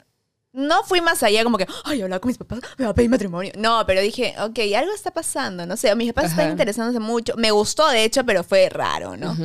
[0.52, 3.10] No fui más allá, como que, ay, hablaba con mis papás, me va a pedir
[3.10, 3.52] matrimonio.
[3.58, 5.66] No, pero dije, ok, algo está pasando.
[5.66, 6.50] No sé, mis papás están Ajá.
[6.52, 7.34] interesándose mucho.
[7.36, 9.36] Me gustó, de hecho, pero fue raro, ¿no?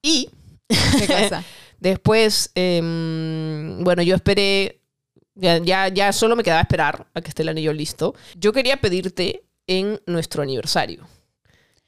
[0.00, 0.30] Y
[0.68, 1.42] ¿Qué cosa?
[1.78, 4.80] Después, em, bueno, yo esperé,
[5.34, 8.14] ya, ya, ya solo me quedaba esperar a que esté el anillo listo.
[8.36, 11.06] Yo quería pedirte en nuestro aniversario.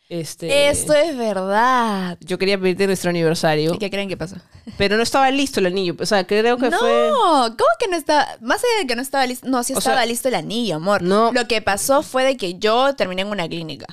[0.08, 2.18] Este, Esto es verdad.
[2.20, 4.36] Yo quería pedirte en nuestro aniversario, ¿Y qué creen que pasó?
[4.76, 5.94] pero no estaba listo el anillo.
[6.00, 7.10] O sea, creo que no, fue...
[7.10, 8.26] ¿cómo que no estaba?
[8.40, 9.48] Más allá de que no estaba listo.
[9.48, 11.02] No, sí O estaba sea, listo el anillo, amor.
[11.02, 11.30] no.
[11.32, 13.86] Lo que pasó fue de que yo terminé en una clínica.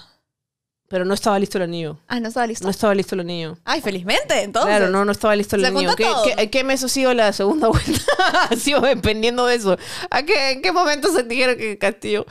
[0.90, 1.98] Pero no estaba listo el anillo.
[2.08, 2.64] Ah, no estaba listo.
[2.64, 3.58] No estaba listo el anillo.
[3.66, 4.70] Ay, felizmente, entonces.
[4.70, 5.94] Claro, no, no estaba listo el Se anillo.
[5.98, 6.24] ¿Qué, todo.
[6.24, 8.00] qué, qué mes ha sido la segunda vuelta?
[8.50, 9.78] ha sido dependiendo de eso.
[10.10, 12.26] ¿A qué, ¿En qué momento se dijeron que Castillo?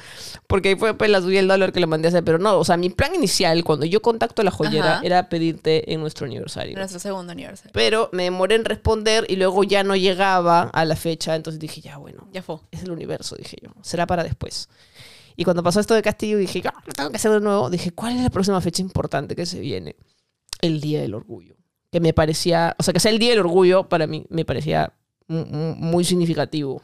[0.46, 2.24] Porque ahí fue pues, la subí el dólar que le mandé a hacer.
[2.24, 5.00] Pero no, o sea, mi plan inicial, cuando yo contacto a la joyera, Ajá.
[5.04, 6.76] era pedirte en nuestro aniversario.
[6.78, 7.72] Nuestro segundo aniversario.
[7.74, 11.36] Pero me demoré en responder y luego ya no llegaba a la fecha.
[11.36, 12.56] Entonces dije, ya bueno, Ya fue.
[12.70, 13.68] es el universo, dije yo.
[13.82, 14.70] Será para después.
[15.36, 17.68] Y cuando pasó esto de Castillo, dije, ya, lo tengo que hacer de nuevo.
[17.70, 19.96] Dije, ¿cuál es la próxima fecha importante que se viene?
[20.62, 21.54] El Día del Orgullo.
[21.92, 24.92] Que me parecía, o sea, que sea el Día del Orgullo, para mí me parecía
[25.28, 26.82] mu- mu- muy significativo.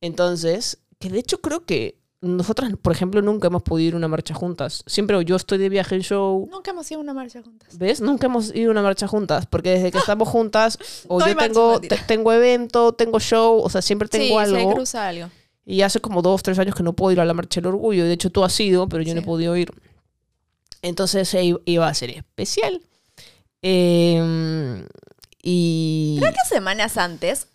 [0.00, 4.08] Entonces, que de hecho creo que nosotras, por ejemplo, nunca hemos podido ir a una
[4.08, 4.82] marcha juntas.
[4.86, 6.48] Siempre yo estoy de viaje en show.
[6.50, 7.78] Nunca hemos ido a una marcha juntas.
[7.78, 8.00] ¿Ves?
[8.00, 11.36] Nunca hemos ido a una marcha juntas, porque desde que estamos juntas, o No yo
[11.36, 14.74] tengo, tengo evento, tengo show, o sea, siempre tengo sí, se algo.
[14.74, 15.30] cruza algo.
[15.70, 18.04] Y hace como dos, tres años que no puedo ir a la Marcha del Orgullo.
[18.06, 19.26] De hecho, tú has ido, pero yo no he Sí.
[19.26, 19.70] podido ir.
[20.80, 22.80] Entonces eh, iba a ser especial.
[23.60, 24.86] Eh,
[25.42, 26.16] y...
[26.20, 27.48] Creo que semanas antes.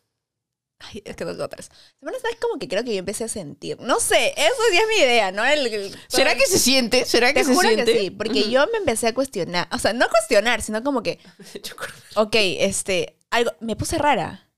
[0.80, 1.71] Ay, es que tengo tres.
[1.99, 3.80] Semanas antes, como que creo que yo empecé a sentir.
[3.80, 5.43] No sé, eso ya es mi idea, ¿no?
[5.45, 7.06] El- el- ¿Será que se siente?
[7.06, 7.91] ¿Será que Te se juro siente?
[7.93, 9.67] que sí, porque yo me empecé a cuestionar.
[9.71, 11.19] O sea, no cuestionar, sino como que,
[12.15, 14.49] ok, este, algo, me puse rara.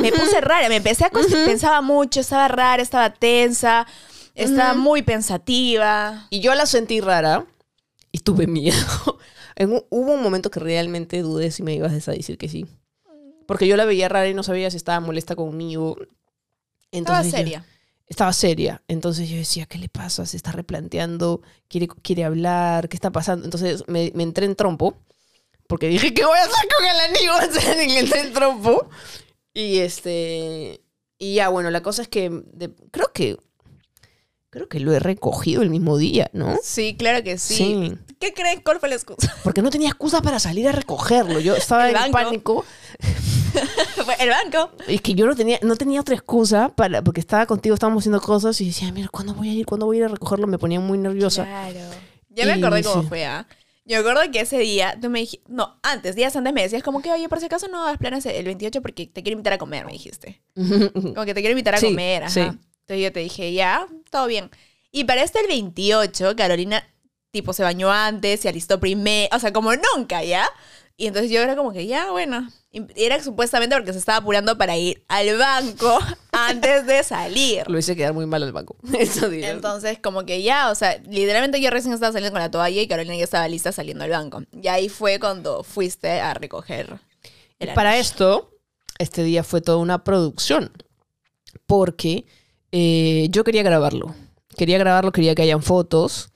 [0.00, 3.86] Me puse rara, me empecé a cuestionar, pensaba mucho, estaba rara, estaba tensa,
[4.34, 6.26] estaba muy pensativa.
[6.30, 7.46] Y yo la sentí rara
[8.12, 8.76] y tuve miedo.
[9.60, 12.64] En un- hubo un momento que realmente dudé si me ibas a decir que sí.
[13.44, 15.96] Porque yo la veía rara y no sabía si estaba molesta conmigo.
[16.92, 17.66] Estaba dije- seria.
[18.06, 18.82] estaba seria.
[18.86, 20.26] Entonces yo decía, ¿qué le pasa?
[20.26, 23.44] Se está replanteando, quiere, quiere hablar, ¿qué está pasando?
[23.46, 24.94] Entonces me, me entré en trompo,
[25.68, 27.32] porque dije, ¿qué voy a hacer con el anillo?
[27.42, 28.88] Entonces me entré en trompo.
[29.54, 30.80] Y este.
[31.18, 33.36] Y ya, bueno, la cosa es que de- creo que.
[34.50, 36.56] Creo que lo he recogido el mismo día, ¿no?
[36.62, 37.54] Sí, claro que sí.
[37.54, 37.94] Sí.
[38.18, 38.62] ¿Qué creen?
[38.62, 39.36] ¿Cuál fue la excusa?
[39.44, 41.38] Porque no tenía excusa para salir a recogerlo.
[41.38, 42.64] Yo estaba El en pánico.
[44.18, 44.70] El banco.
[44.86, 48.20] Es que yo no tenía, no tenía otra excusa para, porque estaba contigo, estábamos haciendo
[48.22, 49.66] cosas y decía, mira, ¿cuándo voy a ir?
[49.66, 50.46] ¿Cuándo voy a ir a recogerlo?
[50.46, 51.44] Me ponía muy nerviosa.
[51.44, 51.80] Claro.
[52.30, 53.08] Ya me acordé cómo sí.
[53.08, 53.46] fue, ¿ah?
[53.88, 57.00] Yo acuerdo que ese día tú me dijiste, no, antes, días antes me decías como
[57.00, 59.58] que, oye, por si acaso no hagas planes el 28 porque te quiero invitar a
[59.58, 60.42] comer, me dijiste.
[60.54, 62.32] Como que te quiero invitar a Sí, comer, ajá.
[62.32, 62.40] sí.
[62.40, 64.50] Entonces yo te dije, ya, todo bien.
[64.92, 66.86] Y para este el 28, Carolina,
[67.30, 70.48] tipo, se bañó antes, se alistó primero, o sea, como nunca, ¿ya?
[71.00, 72.50] Y entonces yo era como que, ya, bueno.
[72.72, 75.96] Y Era supuestamente porque se estaba apurando para ir al banco
[76.32, 77.62] antes de salir.
[77.70, 78.76] Lo hice quedar muy mal al banco.
[78.98, 79.50] Eso diré.
[79.50, 82.88] Entonces, como que ya, o sea, literalmente yo recién estaba saliendo con la toalla y
[82.88, 84.42] Carolina ya estaba lista saliendo al banco.
[84.60, 86.98] Y ahí fue cuando fuiste a recoger.
[87.60, 88.50] el Para esto,
[88.98, 90.72] este día fue toda una producción.
[91.66, 92.26] Porque
[92.72, 94.16] eh, yo quería grabarlo.
[94.56, 96.32] Quería grabarlo, quería que hayan fotos.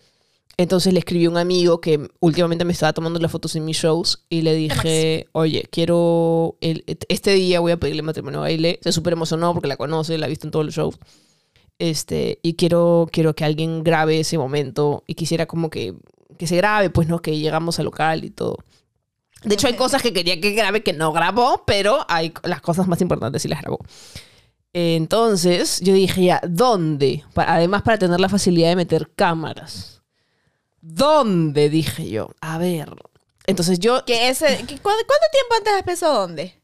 [0.59, 3.79] Entonces le escribí a un amigo que últimamente me estaba tomando las fotos en mis
[3.79, 8.79] shows y le dije, oye, quiero, el- este día voy a pedirle matrimonio a Baile.
[8.83, 10.99] Se súper emocionó porque la conoce, la ha visto en todos los shows.
[11.79, 15.95] Este, y quiero, quiero que alguien grabe ese momento y quisiera como que,
[16.39, 18.59] que se grabe, pues no, que llegamos al local y todo.
[19.45, 22.87] De hecho, hay cosas que quería que grabe que no grabó, pero hay las cosas
[22.87, 23.79] más importantes sí las grabó.
[24.73, 27.25] Entonces, yo dije ya, ¿dónde?
[27.35, 30.02] Pa- Además, para tener la facilidad de meter cámaras.
[30.83, 31.71] ¿Dónde?
[31.71, 32.31] Dije yo.
[32.41, 32.95] A ver.
[33.47, 36.55] Entonces yo, Que ese, que ¿cu- ¿Cuánto tiempo antes has pensado dónde?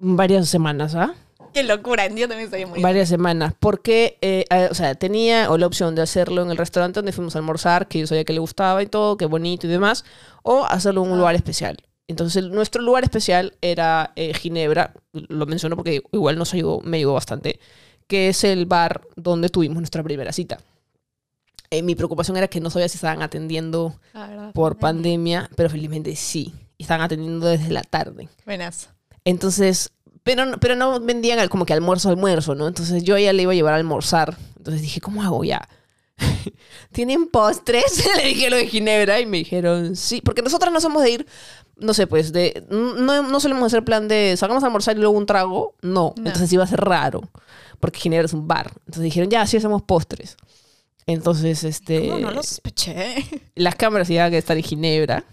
[0.00, 1.14] varias semanas, ¿ah?
[1.52, 2.80] Qué locura, yo también estoy muy...
[2.82, 3.54] Varias semanas.
[3.58, 7.12] Porque, eh, eh, o sea, tenía o la opción de hacerlo en el restaurante donde
[7.12, 10.04] fuimos a almorzar, que yo sabía que le gustaba y todo, que bonito y demás,
[10.42, 11.78] o hacerlo en un lugar especial.
[12.06, 16.98] Entonces, el- nuestro lugar especial era eh, Ginebra, lo menciono porque igual nos ayudó, me
[16.98, 17.58] ayudó bastante,
[18.06, 20.60] que es el bar donde tuvimos nuestra primera cita.
[21.70, 24.52] Eh, mi preocupación era que no sabía si estaban atendiendo ¿verdad?
[24.52, 26.54] por pandemia, pero felizmente sí.
[26.78, 28.28] Estaban atendiendo desde la tarde.
[28.46, 28.88] Buenas.
[29.24, 29.90] Entonces,
[30.22, 32.68] pero, pero no vendían como que almuerzo, almuerzo, ¿no?
[32.68, 34.36] Entonces yo a ella le iba a llevar a almorzar.
[34.56, 35.68] Entonces dije, ¿cómo hago ya?
[36.92, 38.04] ¿Tienen postres?
[38.16, 41.26] le dije lo de Ginebra y me dijeron, sí, porque nosotras no somos de ir,
[41.76, 45.16] no sé, pues, de, no, no solemos hacer plan de, salgamos a almorzar y luego
[45.16, 45.74] un trago.
[45.82, 46.26] No, No.
[46.26, 47.22] entonces iba a ser raro,
[47.80, 48.72] porque Ginebra es un bar.
[48.80, 50.36] Entonces dijeron, ya, sí hacemos postres.
[51.08, 53.24] Entonces, este ¿Cómo no lo sospeché?
[53.54, 55.24] las cámaras iban a estar en Ginebra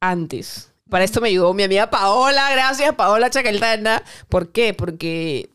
[0.00, 0.72] antes.
[0.88, 4.02] Para esto me ayudó mi amiga Paola, gracias Paola Chacaltana.
[4.30, 4.72] ¿Por qué?
[4.72, 5.50] Porque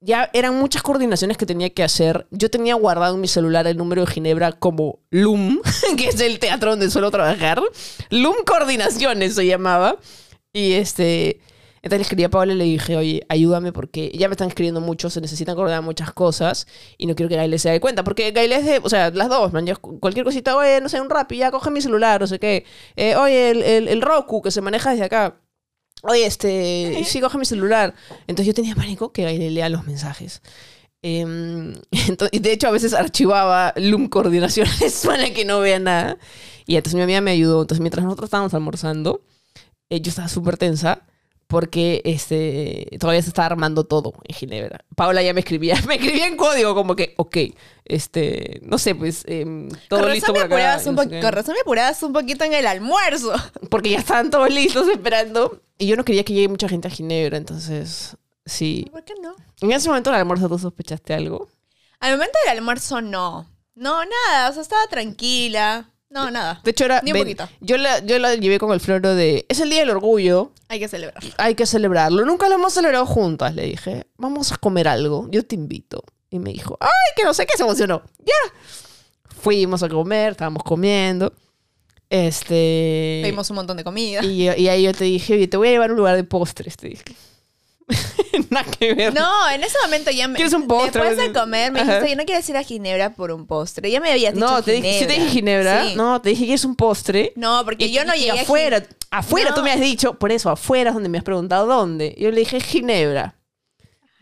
[0.00, 2.28] ya eran muchas coordinaciones que tenía que hacer.
[2.30, 5.60] Yo tenía guardado en mi celular el número de Ginebra como LUM,
[5.98, 7.60] que es el teatro donde suelo trabajar.
[8.10, 9.96] LUM Coordinaciones se llamaba.
[10.52, 11.40] Y este...
[11.82, 14.82] Entonces le escribí a Paola y le dije, oye, ayúdame porque ya me están escribiendo
[14.82, 16.66] mucho, se necesitan coordinar muchas cosas
[16.98, 18.04] y no quiero que Gaile se dé cuenta.
[18.04, 19.66] Porque Gaile es de, o sea, las dos, man,
[19.98, 22.66] cualquier cosita, oye, no sé, un rap y ya coge mi celular, no sé qué.
[22.96, 25.40] Eh, oye, el, el, el Roku que se maneja desde acá.
[26.02, 27.94] Oye, este, sí, coge mi celular.
[28.26, 30.42] Entonces yo tenía pánico que Gaile lea los mensajes.
[31.02, 31.72] Em,
[32.08, 36.18] entonces, de hecho, a veces archivaba Loom coordinaciones para que no vea nada.
[36.66, 37.62] Y entonces mi amiga me ayudó.
[37.62, 39.22] Entonces, mientras nosotros estábamos almorzando,
[39.88, 41.06] eh, yo estaba súper tensa
[41.50, 44.84] porque este, todavía se estaba armando todo en Ginebra.
[44.94, 47.36] Paola ya me escribía, me escribía en código como que, ok,
[47.84, 50.76] este, no sé, pues em, todo con, listo razón por acá.
[50.76, 53.32] no sé con razón me apurabas un poquito en el almuerzo.
[53.68, 55.60] Porque ya estaban todos listos esperando.
[55.76, 58.86] Y yo no quería que llegue mucha gente a Ginebra, entonces, sí.
[58.92, 59.34] ¿Por qué no?
[59.60, 61.48] En ese momento del almuerzo tú sospechaste algo.
[61.98, 63.50] Al momento del almuerzo, no.
[63.74, 64.50] No, nada.
[64.50, 65.90] O sea, estaba tranquila.
[66.10, 66.60] No, nada.
[66.64, 67.00] De hecho, era.
[67.02, 67.48] Ni un ven, poquito.
[67.60, 69.46] yo, la, yo la llevé con el floro de.
[69.48, 70.52] Es el día del orgullo.
[70.68, 71.22] Hay que celebrar.
[71.38, 72.24] Hay que celebrarlo.
[72.24, 74.06] Nunca lo hemos celebrado juntas, le dije.
[74.16, 75.28] Vamos a comer algo.
[75.30, 76.02] Yo te invito.
[76.28, 78.02] Y me dijo, ay, que no sé qué, se emocionó.
[78.18, 78.34] Ya.
[79.40, 81.32] Fuimos a comer, estábamos comiendo.
[82.08, 83.20] Este.
[83.22, 84.24] Pedimos un montón de comida.
[84.24, 86.16] Y, yo- y ahí yo te dije, oye, te voy a llevar a un lugar
[86.16, 87.04] de postres, te dije.
[88.50, 89.14] Nada que ver.
[89.14, 90.34] No, en ese momento ya me.
[90.36, 91.02] ¿Quieres un postre?
[91.02, 91.92] Después de comer, me Ajá.
[91.94, 93.90] dijiste, yo no quieres ir a Ginebra por un postre.
[93.90, 94.46] Ya me habías dicho.
[94.46, 95.84] No, te dije, ¿sí te dije Ginebra?
[95.86, 95.94] Sí.
[95.96, 97.32] No, te dije que es un postre.
[97.36, 99.56] No, porque Y- yo no y llegué a afuera, Gin- afuera No.
[99.56, 102.14] tú me has dicho, por eso, afuera es donde me has preguntado dónde.
[102.18, 103.36] Yo le dije Ginebra.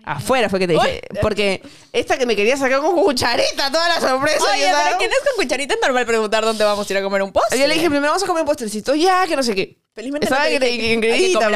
[0.05, 1.61] Afuera fue que te dije, porque
[1.93, 4.43] esta que me quería sacar con cucharita, toda la sorpresa.
[4.53, 4.95] Oye, yo, pero ¿sabes?
[4.97, 7.31] que no es con cucharita es normal preguntar dónde vamos a ir a comer un
[7.33, 7.59] postre.
[7.59, 9.77] Yo le dije, primero vamos a comer un postrecito, ya, que no sé qué.
[9.93, 11.51] Felizmente Estaba no te dije en hay que Gredita,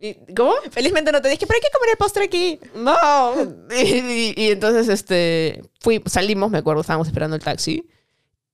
[0.00, 0.22] comer ¿no?
[0.22, 0.30] aquí.
[0.30, 0.54] ¿Y- ¿Cómo?
[0.70, 2.58] Felizmente no te dije, pero hay que comer el postre aquí.
[2.74, 3.34] No.
[3.76, 7.86] Y, y- y entonces, este, fui, salimos, me acuerdo, estábamos esperando el taxi.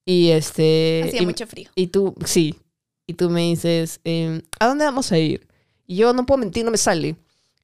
[0.04, 1.04] Y este.
[1.06, 1.70] Hacía y- mucho frío.
[1.74, 2.54] Y tú, sí.
[3.06, 5.46] Y tú me dices, em, ¿a dónde vamos a ir?
[5.86, 7.16] Y yo no puedo mentir, no me sale.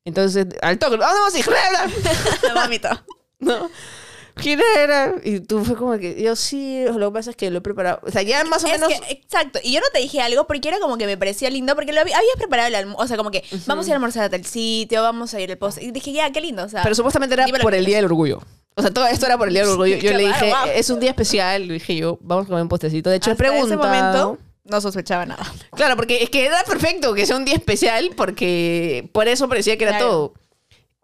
[0.05, 1.45] Entonces, al toque, ¿a dónde vamos a ir?
[2.55, 2.89] Vomito.
[3.41, 3.71] No.
[4.37, 5.15] Ginebra.
[5.25, 8.01] Y tú fue como que, yo sí, lo que pasa es que lo he preparado.
[8.03, 8.89] O sea, ya más o Es menos.
[9.01, 9.59] que, exacto.
[9.63, 12.01] Y yo no te dije algo porque era como que me parecía lindo, porque lo
[12.01, 13.03] había, habías preparado el almuerzo.
[13.03, 15.51] O sea, como que vamos a ir a almorzar a tal sitio, vamos a ir
[15.51, 15.85] al postre.
[15.85, 16.65] Y dije, ya, qué lindo.
[16.65, 18.41] O sea, Pero supuestamente era por el Día del Orgullo.
[18.75, 19.97] O sea, todo esto era por el Día del Orgullo.
[20.01, 21.67] Yo le dije, es un día especial.
[21.69, 23.11] Le dije yo, vamos a comer un postecito.
[23.11, 23.89] De hecho, he hasta ese preguntado.
[23.89, 25.45] momento no sospechaba nada.
[25.77, 29.77] Claro, porque es que era perfecto que sea un día especial porque por eso parecía
[29.77, 30.09] que era Claro.
[30.11, 30.35] todo.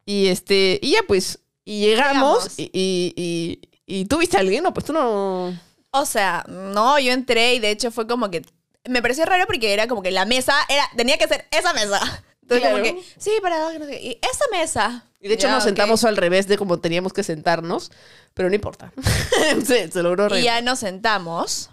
[0.06, 3.60] Y este, y ya pues, y llegamos, y, y, y,
[4.00, 5.58] y tú viste a alguien, no, pues tú no.
[5.90, 8.44] O sea, no, yo entré y de hecho fue como que
[8.88, 12.00] me pareció raro porque era como que la mesa era tenía que ser esa mesa.
[12.42, 12.82] Entonces Claro.
[12.82, 15.04] como que sí, para no sé y esa mesa.
[15.20, 17.90] Y de hecho Ya, nos sentamos al revés de como teníamos que sentarnos,
[18.34, 18.92] pero no importa.
[19.66, 20.44] se, se logró y arreglar.
[20.44, 21.68] ya nos sentamos.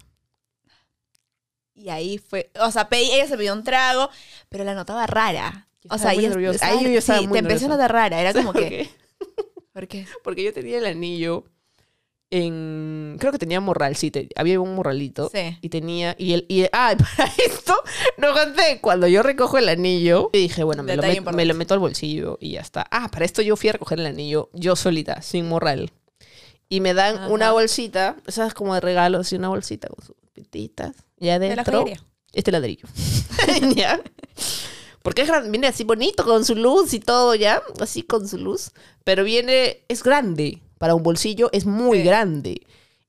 [1.73, 4.09] Y ahí fue, o sea, pedí- ella se pidió un trago,
[4.49, 5.67] pero la notaba rara.
[5.83, 6.65] Yo O sea, ella nerviosa.
[6.67, 7.83] Ahí yo estaba sí, muy te empezó a nerviosa.
[7.83, 8.89] notar rara, era como ¿Sabes que?
[9.75, 10.07] ¿Por qué?
[10.23, 11.43] Porque yo tenía el anillo
[12.31, 13.17] en.
[13.19, 15.29] Creo que tenía morral, sí, te- había un morralito.
[15.33, 15.57] Sí.
[15.61, 16.15] Y tenía.
[16.17, 16.45] Y el.
[16.47, 17.75] Y, ah, para esto,
[18.17, 18.79] no conté.
[18.81, 21.81] Cuando yo recojo el anillo, y dije, bueno, me lo, met- me lo meto al
[21.81, 22.87] bolsillo y ya está.
[22.89, 25.91] Ah, para esto yo fui a recoger el anillo yo solita, sin morral.
[26.67, 27.27] Y me dan Ajá.
[27.27, 28.53] una bolsita, ¿sabes?
[28.53, 30.95] Como de regalo, así una bolsita con sus pititas.
[31.19, 31.79] Y adentro.
[31.81, 32.01] joyería.
[32.33, 32.87] Este ladrillo.
[33.75, 34.01] ¿Ya?
[35.03, 37.61] Porque es gran- viene así bonito, con su luz y todo, ¿ya?
[37.79, 38.71] Así con su luz.
[39.05, 40.61] Pero viene, es grande.
[40.77, 42.03] Para un bolsillo es muy Sí.
[42.03, 42.61] grande.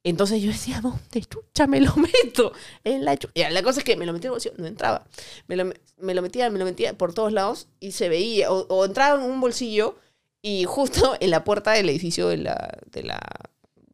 [0.05, 2.53] Entonces yo decía, ¿dónde chucha me lo meto?
[2.85, 4.67] En la chu- Ya, la cosa es que me lo metía en el bolsillo, no
[4.69, 5.05] entraba.
[5.49, 5.65] Me lo,
[5.99, 8.53] me lo metía, me lo metía por todos lados y se veía.
[8.53, 9.99] O, o entraba en un bolsillo
[10.43, 13.19] y justo en la puerta del edificio de la, de la,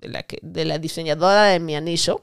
[0.01, 2.23] de la, que- de la diseñadora de mi anillo,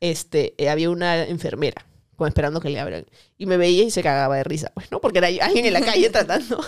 [0.00, 1.84] este, eh, había una enfermera,
[2.16, 3.04] como esperando que le abran.
[3.36, 5.00] Y me veía y se cagaba de risa, pues, ¿no?
[5.02, 6.64] Porque era alguien en la calle tratando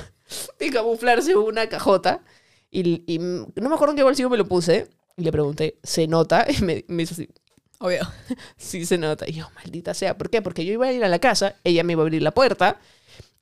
[0.58, 2.22] de camuflarse una cajota.
[2.70, 4.88] Y, y no me acuerdo en qué bolsillo me lo puse.
[5.16, 6.46] Y le pregunté, ¿se nota?
[6.58, 7.28] Y me, me hizo así,
[7.78, 8.00] Obvio.
[8.56, 9.28] sí se nota.
[9.28, 10.42] Y yo, maldita sea, ¿por qué?
[10.42, 12.78] Porque yo iba a ir a la casa, ella me iba a abrir la puerta,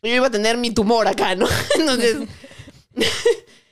[0.02, 1.46] y yo iba a tener mi tumor acá, ¿no?
[1.78, 2.18] Entonces,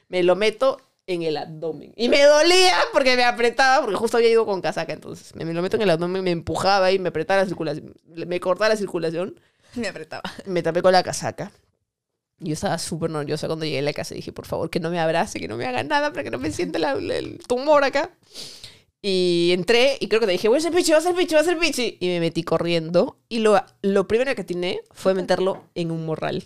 [0.08, 1.92] me lo meto en el abdomen.
[1.96, 5.54] Y me dolía porque me apretaba, porque justo había ido con casaca, entonces me, me
[5.54, 7.94] lo meto en el abdomen, me empujaba y me apretaba la circulación,
[8.26, 9.38] me cortaba la circulación,
[9.76, 10.22] Me apretaba.
[10.46, 11.52] me tapé con la casaca.
[12.38, 14.90] Yo estaba súper nerviosa cuando llegué a la casa y dije, por favor, que no
[14.90, 17.38] me abrace, que no me haga nada para que no me sienta la- la- el
[17.46, 18.10] tumor acá.
[19.02, 21.28] Y entré y creo que te dije, voy a hacer pichi, voy a hacer pichi,
[21.34, 21.96] voy a hacer pichi.
[22.00, 23.18] Y me metí corriendo.
[23.28, 26.44] Y lo, lo primero que atiné fue meterlo en un morral.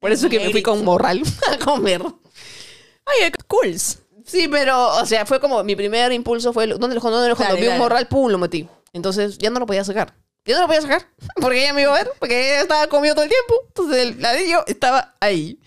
[0.00, 2.02] Por eso que me fui con morral a comer.
[2.02, 4.00] Oye, cools.
[4.26, 7.16] Sí, pero, o sea, fue como mi primer impulso fue, ¿dónde lo escondo?
[7.18, 7.54] ¿Dónde lo escondo?
[7.54, 8.66] Dale, Vi un morral, pum, lo metí.
[8.92, 10.14] Entonces ya no lo podía sacar.
[10.44, 11.08] Ya no lo podía sacar
[11.40, 13.54] porque ella me iba a ver, porque ella estaba conmigo todo el tiempo.
[13.68, 15.58] Entonces el ladrillo estaba ahí.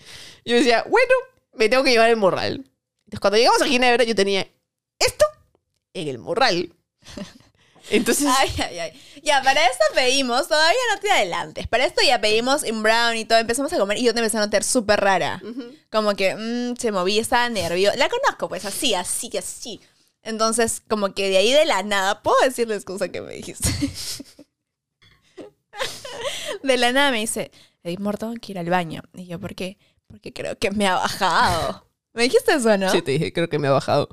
[0.44, 1.14] Yo decía, bueno,
[1.54, 2.64] me tengo que llevar el morral.
[3.04, 4.46] Entonces cuando llegamos a Ginebra yo tenía
[4.98, 5.24] esto
[5.94, 6.72] en el morral.
[7.90, 9.02] Entonces, Ay, ay, ay.
[9.22, 11.66] Ya, para esto pedimos, todavía no te adelantes.
[11.68, 14.36] Para esto ya pedimos un brown y todo, empezamos a comer y yo te empecé
[14.36, 15.40] a notar súper rara.
[15.90, 17.96] Como que mm, se movía, estaba nerviosa.
[17.96, 19.80] La conozco, pues así, así, así.
[20.22, 23.68] Entonces, como que de ahí de la nada, ¿puedo decir la excusa que me dijiste?
[26.62, 27.50] de la nada me dice,
[27.82, 29.02] Edith tengo que ir al baño.
[29.14, 29.78] Y yo, ¿por qué?
[30.06, 31.86] Porque creo que me ha bajado.
[32.12, 32.90] ¿Me dijiste eso, no?
[32.90, 34.08] Sí, te dije, creo que me ha bajado.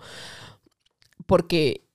[1.26, 1.86] Porque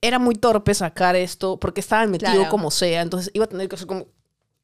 [0.00, 2.50] era muy torpe sacar esto, porque estaba metido Claro.
[2.50, 4.06] como sea, entonces iba a tener que hacer como...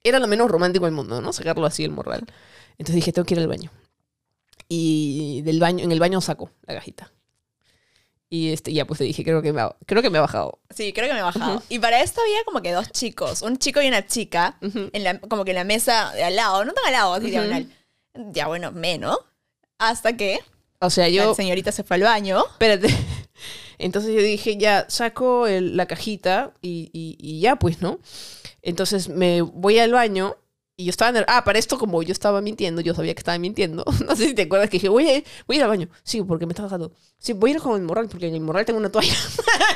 [0.05, 1.33] Era lo menos romántico del mundo, ¿no?
[1.33, 2.25] Sacarlo así el morral.
[2.73, 3.73] Entonces dije, tengo que ir al baño.
[4.69, 7.13] Y del baño, en el baño saco la cajita.
[8.31, 10.59] Y este, ya pues te dije, creo que me ha, creo que me ha bajado.
[10.69, 11.63] Sí, creo que me he bajado.
[11.71, 15.19] Y para esto había como que dos chicos, un chico y una chica, en la,
[15.19, 17.67] como que en la mesa de al lado, no tan al lado, así diagonal.
[18.33, 19.17] Ya bueno, menos.
[19.79, 20.41] Hasta que
[20.81, 21.29] O sea, yo...
[21.31, 22.45] la señorita se fue al baño.
[22.53, 22.89] Espérate.
[23.79, 27.99] Entonces yo dije, ya, saco el- la cajita y, y- y ya, pues, ¿no?
[28.61, 30.37] Entonces me voy al baño
[30.79, 31.11] y yo estaba...
[31.13, 33.85] ner- Ah, para esto como yo estaba mintiendo, yo sabía que estaba mintiendo.
[34.07, 35.89] No sé si te acuerdas que dije, voy a, ir- voy a ir al baño.
[36.05, 36.93] Sí, porque me está bajando.
[37.19, 39.13] Sí, voy a ir con el morral porque en el morral tengo una toalla.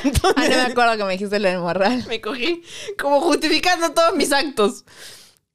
[0.03, 2.05] Entonces Ah, no me acuerdo que me dijiste lo del morral.
[2.07, 2.63] me cogí
[2.99, 4.85] como justificando todos mis actos.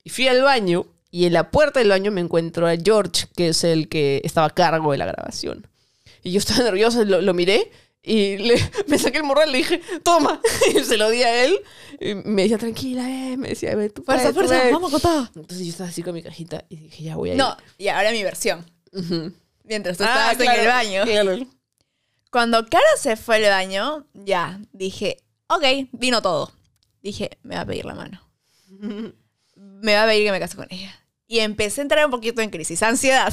[0.05, 3.49] Y fui al baño y en la puerta del baño me encuentro a George, que
[3.49, 5.67] es el que estaba a cargo de la grabación.
[6.23, 7.71] Y yo estaba nerviosa, lo, lo miré
[8.03, 8.55] Y le,
[8.87, 10.41] me saqué el morral y le dije, toma.
[10.75, 11.59] Y se lo di a él.
[12.01, 13.37] Y me decía, tranquila, eh.
[13.37, 14.73] Me decía, ve, tú Fuerza, tú fuerza, puedes".
[14.73, 15.29] vamos con todo.
[15.35, 17.39] Entonces yo estaba así con mi cajita y dije, ya voy a ir.
[17.39, 18.65] No, y ahora mi versión.
[18.93, 19.33] Ujú.
[19.65, 21.05] Mientras tú Ah, estabas claro, en el baño.
[21.05, 21.47] claro.
[22.31, 25.19] Cuando Cara se fue al baño, ya, dije,
[25.49, 26.53] ok, vino todo.
[27.03, 28.21] Dije, me va a pedir la mano.
[29.57, 30.95] Me va a pedir que me case con ella.
[31.31, 33.31] Y empecé a entrar un poquito en crisis, ansiedad.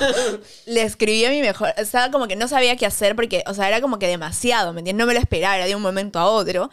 [0.66, 3.66] Le escribí a mi mejor, estaba como que no sabía qué hacer porque, o sea,
[3.66, 5.02] era como que demasiado, ¿me entiendes?
[5.02, 6.70] No me lo esperaba, era de un momento a otro.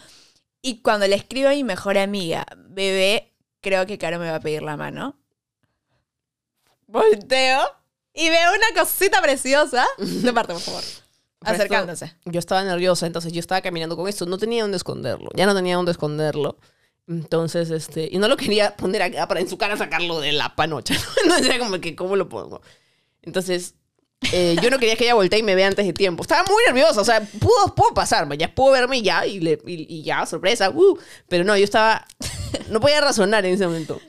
[0.62, 4.40] Y cuando le escribo a mi mejor amiga, bebé, creo que Caro me va a
[4.40, 5.18] pedir la mano.
[6.88, 7.62] Volteo
[8.14, 9.86] y veo una cosita preciosa.
[9.98, 10.84] De parte, por favor.
[10.84, 11.00] Esto-
[11.56, 12.16] Acercándose.
[12.26, 14.28] yo estaba nerviosa, entonces yo estaba caminando con esto.
[14.28, 15.32] No tenía dónde esconderlo.
[15.34, 16.60] Ya no tenía dónde esconderlo.
[17.08, 18.08] Entonces, este...
[18.12, 20.94] Y no lo quería poner acá para en su cara sacarlo de la panocha.
[21.16, 21.22] ¿no?
[21.24, 22.62] Entonces era como que, ¿cómo lo pongo?
[23.22, 23.76] Entonces,
[24.32, 26.22] eh, yo no quería que ella voltee y me vea antes de tiempo.
[26.24, 27.02] Estaba muy nerviosa.
[27.02, 28.38] O sea, pudo, pudo pasarme.
[28.38, 29.26] Ya pudo verme ya.
[29.26, 30.70] Y, le- y- y ya, sorpresa.
[30.70, 30.98] uh.
[31.28, 32.06] Pero no, yo estaba...
[32.70, 34.00] No podía razonar en ese momento.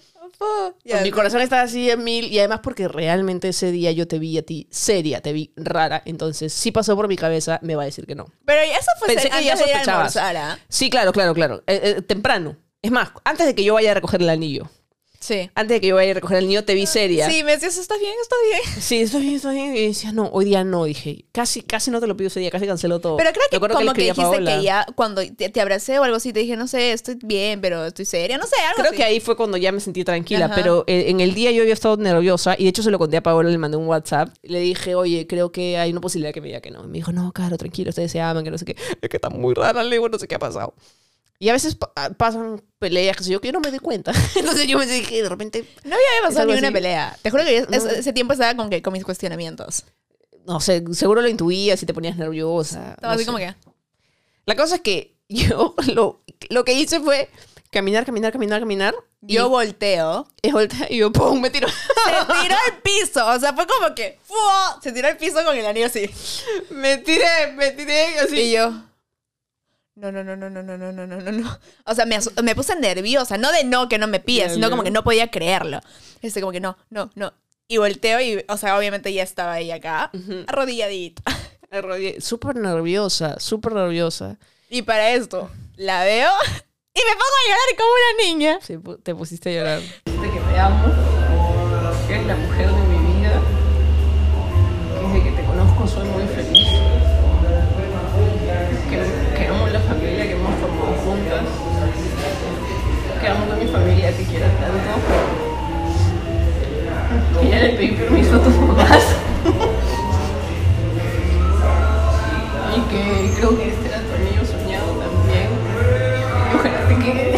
[0.85, 4.19] Ya, Mi corazón estaba así en mil y además porque realmente ese día yo te
[4.19, 7.83] vi a ti seria, te vi rara, entonces sí pasó por mi cabeza, me va
[7.83, 8.27] a decir que no.
[8.45, 9.89] Pero eso fue Pensé que ya sospechabas.
[10.17, 10.59] almorzar, ¿ah?
[10.69, 11.63] Sí, claro, claro, claro.
[11.69, 12.57] Eh, eh, temprano.
[12.83, 14.69] Es más, antes de que yo vaya a recoger el anillo.
[15.21, 15.49] Sí.
[15.55, 17.31] Antes de que yo vaya a recoger el anillo, te vi seria.
[17.31, 18.83] Sí, me decías, está bien, está bien.
[18.83, 19.77] Sí, está bien, está bien.
[19.77, 21.27] Y decía, no, hoy día no, dije.
[21.31, 23.19] Casi, casi no te lo pido ese día, casi canceló todo.
[23.19, 24.57] Pero creo que como que, dijiste Paola.
[24.57, 27.61] que ya cuando te, te abracé o algo así, te dije, no sé, estoy bien,
[27.61, 28.97] pero estoy seria, no sé, algo Creo así.
[28.97, 30.57] que ahí fue cuando ya me sentí tranquila, Ajá.
[30.57, 33.23] pero en el día yo había estado nerviosa y de hecho se lo conté a
[33.23, 34.31] Paola, le mandé un WhatsApp.
[34.43, 36.83] Le dije, oye, creo que hay una posibilidad que me diga que no.
[36.83, 38.75] Y me dijo, no, claro, tranquilo, ustedes se aman, que no sé qué.
[39.01, 40.75] Es que está muy rara, le digo, no sé qué ha pasado.
[41.43, 44.13] Y a veces pa- ah, pasan peleas que yo que yo no me doy cuenta.
[44.37, 46.73] Entonces yo me dije, de repente, No había pasado ni una así.
[46.75, 47.19] pelea.
[47.21, 47.77] Te juro que yo- No.
[47.77, 49.85] ese, ese tiempo estaba con, que, con mis cuestionamientos.
[50.47, 52.91] no sé, seguro lo intuías y te ponías nerviosa.
[52.93, 53.27] Estaba no así sé.
[53.27, 53.53] como que...
[54.47, 57.29] La cosa es que yo lo, lo que hice fue
[57.73, 58.95] caminar, caminar, caminar, caminar.
[59.21, 60.29] Yo y, volteo.
[60.43, 61.41] y volteé y yo, ¡pum!
[61.41, 61.67] Me tiro.
[61.69, 63.27] Se tiró al piso.
[63.27, 64.21] O sea, fue como que...
[64.23, 64.79] ¡fua!
[64.81, 66.09] Se tiró al piso con el anillo así.
[66.71, 68.41] me tiré, me tiré así.
[68.43, 68.73] Y yo...
[69.95, 71.59] No, no, no, no, no, no, no, no, no, no, no.
[71.85, 73.37] O sea, me, me puse nerviosa.
[73.37, 75.81] No de no, que no me pida, sino como que no podía creerlo.
[76.23, 77.35] Este, como que no, no, no.
[77.69, 80.11] Y volteo y, o sea, obviamente ya estaba ahí acá,
[80.47, 81.23] arrodilladita.
[81.71, 84.39] Me arrodillé, Súper nerviosa, súper nerviosa.
[84.69, 86.31] Y para esto, la veo
[86.95, 88.59] y me pongo a llorar como una niña.
[88.61, 89.81] Sí, te pusiste a llorar.
[89.81, 90.85] que te amo,
[92.07, 92.92] que eres la mujer de mi
[103.73, 105.01] familia te quiera tanto,
[107.41, 109.03] que ya le pedí permiso a tus papás
[112.77, 115.49] y que creo que este era tu anillo soñado también.
[116.51, 117.33] Y ojalá te quede.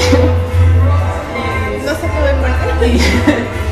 [1.85, 3.64] No se puede muerte.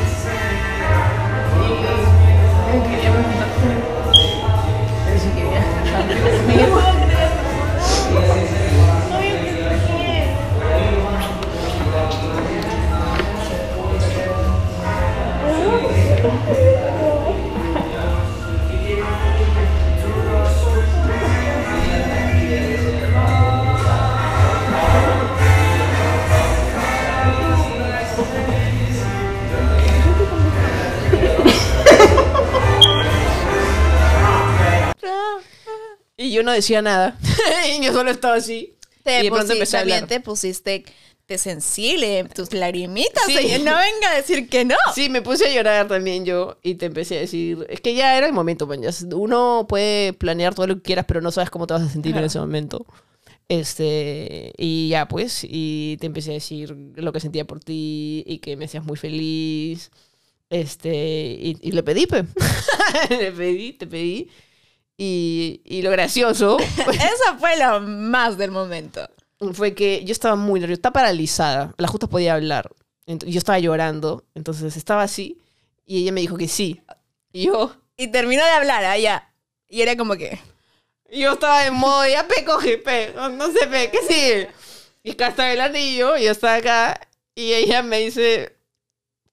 [36.53, 37.17] Decía nada.
[37.79, 38.73] y yo solo estaba así.
[39.03, 40.07] Te y de pronto empecé a hablar.
[40.07, 40.85] te pusiste
[41.25, 43.23] te sensible, tus lagrimitas.
[43.27, 43.33] Sí.
[43.63, 44.75] no venga a decir que no.
[44.93, 48.17] Sí, me puse a llorar también yo y te empecé a decir, es que ya
[48.17, 51.31] era el momento, man, ya s- uno puede planear todo lo que quieras, pero no
[51.31, 52.85] sabes cómo te vas a sentir en ese momento.
[53.47, 58.39] Este, y ya pues, y te empecé a decir lo que sentía por ti y
[58.39, 59.91] que me hacías muy feliz.
[60.49, 62.25] Este, y, y le pedí, pe.
[63.09, 64.29] le pedí, te pedí.
[64.97, 69.07] Y, y lo gracioso Eso fue lo más del momento.
[69.53, 72.69] fue que yo estaba muy nerviosa, estaba paralizada, la justa podía hablar.
[73.07, 75.37] Ent- yo estaba llorando, entonces estaba así
[75.85, 76.81] y ella me dijo que sí.
[77.31, 79.29] Y yo, Y terminó de hablar allá.
[79.67, 80.39] Y era como que.
[81.11, 84.49] yo estaba en modo, ya pe, coge, pe, no, no sé, pe, ¿qué sigue?
[85.03, 87.01] Y acá estaba el anillo, y yo estaba acá,
[87.35, 88.55] y ella me dice,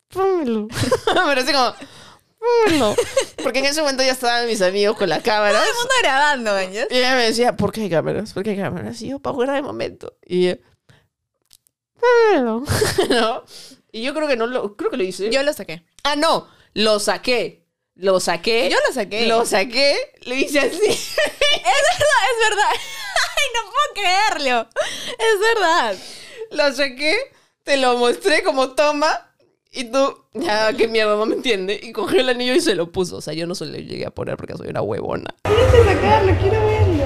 [0.09, 0.67] pónmelo.
[1.05, 1.75] Pero así como,
[3.43, 5.61] Porque en ese momento ya estaban mis amigos con las cámaras.
[5.62, 6.86] Todo el mundo grabando, ¿ya?
[6.91, 8.32] Y ella me decía, ¿por qué hay cámaras?
[8.32, 9.01] ¿Por qué hay cámaras?
[9.03, 10.16] Y yo, para jugar de momento.
[10.24, 10.59] Y ella,
[12.01, 12.64] "Pónmelo".
[13.11, 13.45] ¿no?
[13.93, 15.30] Y yo creo que no lo, creo que lo hice.
[15.30, 15.84] Yo lo saqué.
[16.05, 17.66] ah, no, lo saqué.
[17.95, 18.70] Lo saqué.
[18.70, 19.26] Yo lo saqué.
[19.26, 20.78] Lo saqué, lo hice así.
[21.51, 21.62] Es
[21.99, 22.70] verdad, es verdad.
[22.72, 24.68] Ay, no puedo creerlo.
[25.18, 25.97] Es verdad.
[26.53, 27.18] Lo saqué,
[27.64, 29.30] te lo mostré como toma.
[29.73, 31.79] Y tú, ya, qué mierda, no me entiende.
[31.81, 33.18] Y cogió el anillo y se lo puso.
[33.18, 35.33] O sea, yo no se lo llegué a poner porque soy una huevona.
[35.45, 37.05] Tienes que sacarlo, quiero verlo.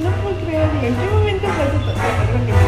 [0.00, 0.80] No puedo creerlo.
[0.80, 2.59] ¿En qué momento pasó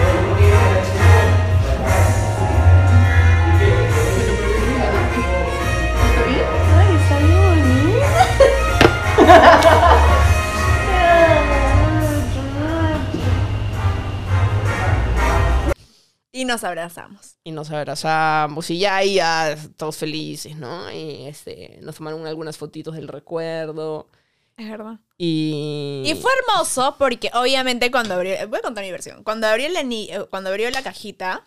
[16.34, 17.36] Y nos abrazamos.
[17.44, 20.90] Y nos abrazamos y ya, y ya todos felices, ¿no?
[20.90, 24.08] Y este, nos tomaron algunas fotitos del recuerdo.
[24.56, 24.98] Es verdad.
[25.18, 26.02] Y...
[26.06, 29.76] Y fue hermoso porque obviamente cuando abrió, voy a contar mi versión, cuando abrió el
[29.76, 31.44] anillo, cuando abrió la cajita,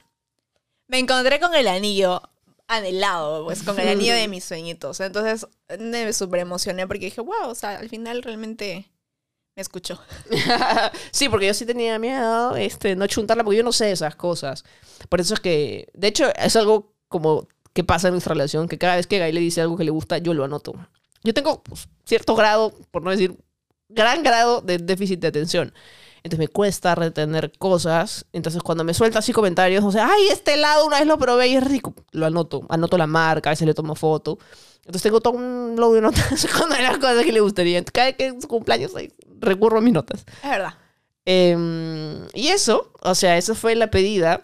[0.88, 2.22] me encontré con el anillo
[2.68, 5.00] anhelado, pues con el anillo de mis sueñitos.
[5.00, 5.48] Entonces
[5.80, 8.92] me súper emocioné porque dije, wow, o sea, al final realmente
[9.56, 10.00] me escuchó.
[11.12, 14.66] sí, porque yo sí tenía miedo, este, no chuntarla, porque yo no sé esas cosas.
[15.10, 18.78] Por eso es que, de hecho, es algo como que pasa en nuestra relación, que
[18.78, 20.74] cada vez que Guy le dice algo que le gusta, yo lo anoto.
[21.24, 23.36] Yo tengo pues, cierto grado, por no decir
[23.88, 25.74] gran grado de déficit de atención.
[26.18, 28.26] Entonces me cuesta retener cosas.
[28.34, 31.50] Entonces cuando me suelta así comentarios, o sea, ay, este helado una vez lo probé
[31.50, 31.94] y es rico.
[32.12, 32.66] Lo anoto.
[32.70, 34.40] Anoto la marca, a veces le tomo foto.
[34.80, 37.84] Entonces tengo todo un log de notas con las cosas que le gustaría.
[37.86, 39.12] Cada vez que es su cumpleaños ahí,
[39.46, 40.26] recurro a mis notas.
[40.44, 40.74] Es verdad.
[41.26, 44.44] Em, y eso, o sea, eso fue la pedida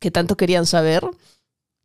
[0.00, 1.04] que tanto querían saber.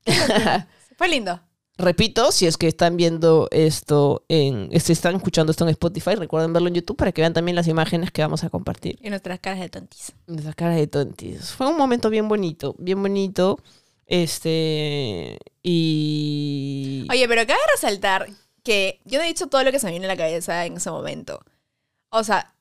[0.97, 1.41] Fue lindo.
[1.75, 6.53] Repito, si es que están viendo esto en, si están escuchando esto en Spotify, recuerden
[6.53, 8.99] verlo en YouTube para que vean también las imágenes que vamos a compartir.
[9.01, 10.13] Y nuestras caras de tontis.
[10.27, 11.51] Nuestras caras de tontis.
[11.51, 13.59] Fue un momento bien bonito, bien bonito.
[14.05, 15.39] Este.
[15.63, 17.07] Y.
[17.09, 18.29] Oye, pero cabe resaltar
[18.61, 20.77] que yo no he dicho todo lo que se me viene a la cabeza en
[20.77, 21.43] ese momento.
[22.13, 22.53] O sea,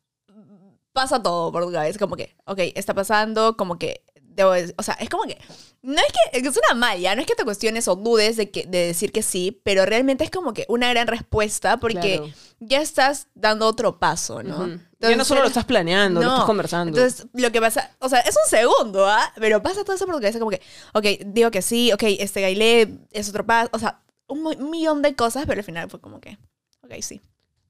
[0.93, 1.99] pasa todo por tu cabeza.
[1.99, 4.03] Como que, ok, está pasando, como que.
[4.35, 5.39] Debo, de- o sea, es como que.
[5.83, 6.39] No es que.
[6.39, 9.23] Es una malla, no es que te cuestiones o dudes de, que, de decir que
[9.23, 12.29] sí, pero realmente es como que una gran respuesta porque Claro.
[12.61, 14.57] ya estás dando otro paso, ¿no?
[14.57, 14.67] Ujú.
[14.69, 14.79] ya no
[15.11, 16.33] Entonces, solo lo estás planeando, lo no.
[16.33, 16.97] estás conversando.
[16.99, 19.31] Entonces, lo que pasa, o sea, es un segundo, ¿ah?
[19.37, 20.63] Pero pasa todo eso por tu cabeza como que,
[20.95, 25.15] ok, digo que sí, ok, este Gailé es otro paso, o sea, un millón de
[25.15, 26.39] cosas, pero al final fue como que,
[26.85, 27.21] ok, sí.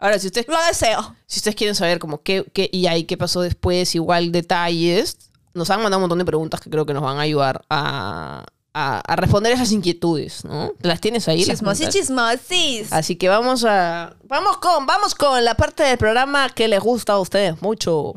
[0.03, 1.15] Ahora, si ustedes, Lo deseo.
[1.29, 5.17] si ustedes quieren saber como qué, qué y ahí qué pasó después, igual detalles,
[5.55, 8.45] nos han mandado un montón de preguntas que creo que nos van a ayudar a,
[8.75, 10.73] a, a responder esas inquietudes, ¿no?
[10.81, 11.45] ¿Las tienes ahí?
[11.45, 12.93] Chismosis, chismosis.
[12.93, 14.17] Así que vamos a.
[14.25, 18.15] Vamos con, vamos con la parte del programa que les gusta a ustedes mucho.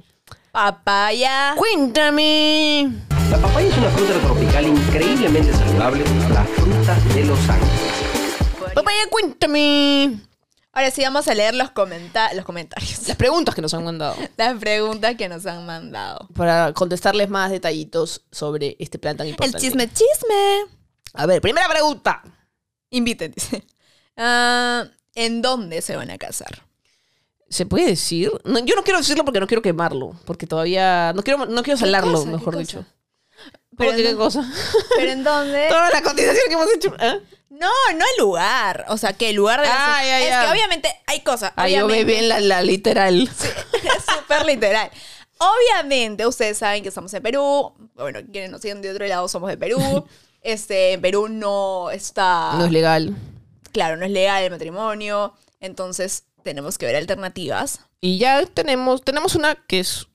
[0.51, 1.53] Papaya.
[1.55, 2.89] Cuéntame.
[3.29, 8.73] La papaya es una fruta tropical increíblemente saludable, la fruta de los ángeles.
[8.73, 10.19] Papaya, cuéntame.
[10.75, 14.17] Ahora sí vamos a leer los, comenta los comentarios, Las preguntas que nos han mandado.
[14.37, 16.27] las preguntas que nos han mandado.
[16.35, 19.59] Para contestarles más detallitos sobre este plan tan El importante.
[19.59, 20.65] chisme, chisme.
[21.13, 22.21] A ver, primera pregunta.
[22.89, 23.65] Inviten, dice.
[24.17, 26.63] Ah, ¿En dónde se van a casar?
[27.49, 28.29] ¿Se puede decir?
[28.43, 30.13] No, yo no quiero decirlo porque no quiero quemarlo.
[30.25, 31.13] Porque todavía.
[31.13, 32.85] No quiero, no quiero salarlo, mejor cosa?
[33.77, 34.51] Pero ¿Cómo que qué cosa?
[34.97, 35.65] ¿Pero en dónde?
[35.69, 36.95] Toda la cotización que hemos hecho.
[36.99, 37.21] ¿eh?
[37.49, 38.85] No, no el lugar.
[38.89, 40.45] O sea, que el lugar de la Ah, ya, Es ya.
[40.45, 41.53] que obviamente hay cosas.
[41.55, 43.21] Ay, yo obviamente- bebé en la, la literal.
[43.39, 44.89] es súper literal.
[45.37, 47.73] Obviamente, ustedes saben que estamos en Perú.
[47.95, 49.79] Bueno, quienes nos siguen de otro lado somos de Perú.
[50.41, 52.51] Este, en Perú no está.
[52.53, 53.15] No es legal.
[53.71, 55.33] claro, no es legal el matrimonio.
[55.59, 57.79] Entonces, tenemos que ver alternativas.
[57.99, 60.05] Y ya tenemos, tenemos una que es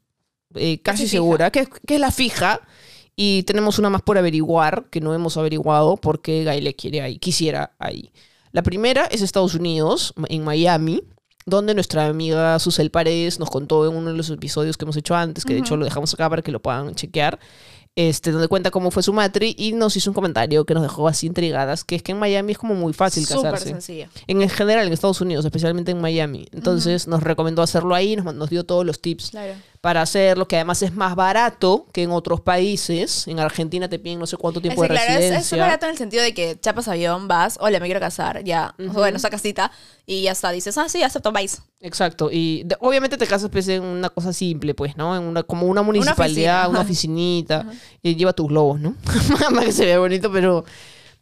[0.55, 1.11] eh, casi fija.
[1.11, 2.61] segura, que, es- que es la fija.
[3.23, 7.75] Y tenemos una más por averiguar, que no hemos averiguado porque Gaile quiere ahí, quisiera
[7.79, 8.13] ahí.
[8.51, 11.03] La primera es Estados Unidos, en Miami,
[11.45, 15.15] donde nuestra amiga Susel Paredes nos contó en uno de los episodios que hemos hecho
[15.15, 17.39] antes, que de hecho lo dejamos acá para que lo puedan chequear,
[17.95, 21.07] este, donde cuenta cómo fue su matri y nos hizo un comentario que nos dejó
[21.07, 23.69] así intrigadas, que es que en Miami es como muy fácil Súper casarse.
[23.69, 24.07] sencillo.
[24.29, 26.47] En general, en Estados Unidos, especialmente en Miami.
[26.53, 29.55] Entonces nos recomendó hacerlo ahí, nos, nos dio todos los tips Claro.
[29.81, 33.27] Para hacerlo, que además es más barato que en otros países.
[33.27, 35.57] En Argentina te piden no sé cuánto tiempo Es, de claro, es, residencia.
[35.57, 38.75] es barato en el sentido de que chapas avión, vas, hola, me quiero casar, ya.
[38.79, 39.73] O Bueno, sacas cita
[40.05, 40.51] y ya está.
[40.51, 41.63] Dices, ah, sí, acepto, vais.
[41.81, 42.29] Exacto.
[42.31, 45.17] Y de- obviamente te casas pues, en una cosa simple, pues, ¿no?
[45.17, 47.15] En una, como una municipalidad, una, oficina.
[47.63, 47.67] oficinita.
[48.03, 48.95] Y lleva tus globos, ¿no?
[49.55, 50.65] Para que se vea bonito, pero...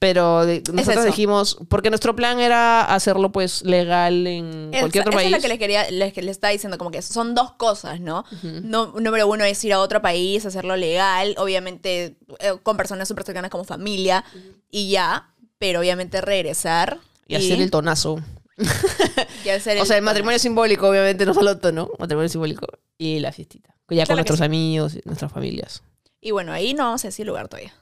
[0.01, 1.05] Pero de- nosotros eso.
[1.07, 5.27] dijimos, porque nuestro plan era hacerlo pues legal en Es- cualquier otro eso país.
[5.27, 8.25] es lo que les quería, les, les estaba diciendo, como que son dos cosas, ¿no?
[8.63, 13.25] no número uno es ir a otro país, hacerlo legal, obviamente eh, con personas súper
[13.25, 14.25] cercanas como familia
[14.71, 18.21] y ya, pero obviamente regresar y hacer el tonazo.
[19.45, 22.67] Y hacer O sea, el matrimonio simbólico, obviamente, no solo tono, matrimonio simbólico
[22.99, 23.71] y la fiestita.
[23.89, 24.45] Ya con Claro nuestros sí.
[24.45, 25.83] amigos y nuestras familias.
[26.21, 27.73] Y bueno, ahí no vamos a decir lugar todavía.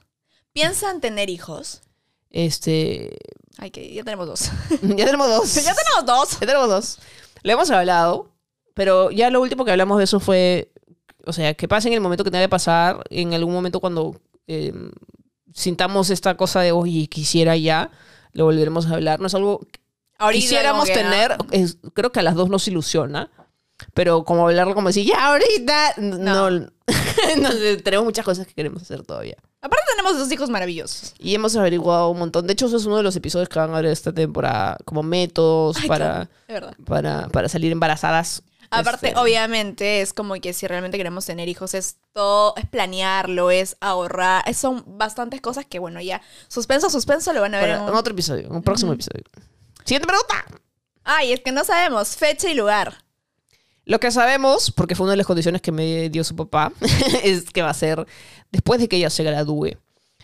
[0.53, 1.81] ¿Piensan tener hijos?
[2.29, 3.17] Este.
[3.57, 4.51] Ay, que ya tenemos dos.
[4.81, 5.55] ya tenemos dos.
[5.63, 6.39] ya tenemos dos.
[6.39, 6.99] Ya tenemos dos.
[7.43, 8.31] Lo hemos hablado,
[8.73, 10.71] pero ya lo último que hablamos de eso fue.
[11.25, 14.19] O sea, que pase en el momento que tenga que pasar, en algún momento cuando
[14.47, 14.73] eh,
[15.53, 17.91] sintamos esta cosa de, oye, quisiera ya,
[18.31, 19.19] lo volveremos a hablar.
[19.19, 19.79] No es algo que
[20.19, 23.29] Ahorita quisiéramos tener, es- creo que a las dos nos ilusiona,
[23.93, 26.69] pero como hablarlo como decir, ya ahorita, no, no,
[27.83, 29.37] tenemos muchas cosas que queremos hacer todavía.
[29.61, 31.13] Aparte tenemos dos hijos maravillosos.
[31.19, 32.47] Y hemos averiguado un montón.
[32.47, 35.03] De hecho, eso es uno de los episodios que van a ver esta temporada, como
[35.03, 38.43] métodos Ay, para, claro, para, para salir embarazadas.
[38.69, 43.49] Aparte, Este, obviamente, es como que si realmente queremos tener hijos, es todo, es planearlo,
[43.49, 47.69] es ahorrar, es- son bastantes cosas que, bueno, ya, suspenso, suspenso, lo van a ver
[47.69, 49.23] para en un otro episodio, en un próximo episodio.
[49.85, 50.45] Siguiente pregunta.
[51.05, 53.05] Ay, es que no sabemos fecha y lugar.
[53.85, 56.73] Lo que sabemos, porque fue una de las condiciones que me dio su papá,
[57.23, 58.05] es que va a ser
[58.51, 59.77] después de que ella se gradúe.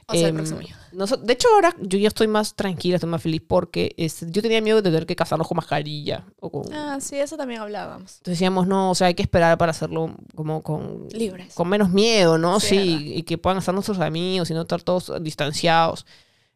[0.07, 0.75] O sea, el Em, próximo año.
[0.91, 4.41] noso- de hecho, ahora yo ya estoy más tranquila, estoy más feliz porque este, yo
[4.41, 6.25] tenía miedo de tener que casarnos con mascarilla.
[6.39, 6.73] O con...
[6.73, 8.17] Ah, sí, eso también hablábamos.
[8.17, 11.53] Entonces decíamos, no, o sea, hay que esperar para hacerlo como con, Libres.
[11.55, 12.59] con menos miedo, ¿no?
[12.59, 16.05] Sí, Sí, y que puedan estar nuestros amigos y no estar todos distanciados.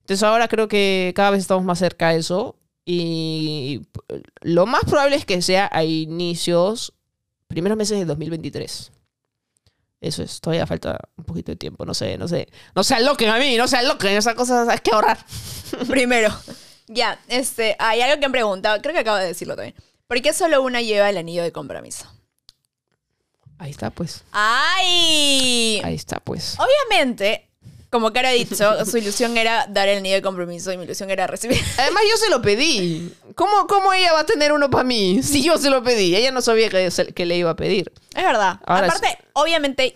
[0.02, 3.82] Entonces ahora creo que cada vez estamos más cerca de eso y
[4.42, 6.94] lo más probable es que sea a inicios,
[7.48, 8.92] primeros meses de 2023.
[10.00, 12.48] Eso es, todavía falta un poquito de tiempo, no sé, no sé.
[12.76, 15.18] No se aloquen a mí, no se aloquen, esas cosas hay que ahorrar.
[15.88, 16.30] Primero.
[16.88, 19.76] Ya, este, hay algo que han preguntado, creo que acabo de decirlo también.
[20.08, 22.06] ¿Por qué solo una lleva el anillo de compromiso?
[23.58, 24.24] Ahí está, pues.
[24.32, 25.82] ¡Ay!
[25.84, 26.58] Ahí está, pues.
[26.60, 27.47] Obviamente,
[27.90, 31.10] como Cara ha dicho, su ilusión era dar el anillo de compromiso y mi ilusión
[31.10, 31.60] era recibir.
[31.78, 33.14] Además, yo se lo pedí.
[33.36, 35.22] ¿Cómo, cómo ella va a tener uno para mí?
[35.28, 36.16] Si yo se lo pedí.
[36.16, 37.92] Ella no sabía que, que le iba a pedir.
[38.16, 38.60] Es verdad.
[38.66, 39.94] Ahora Aparte, obviamente,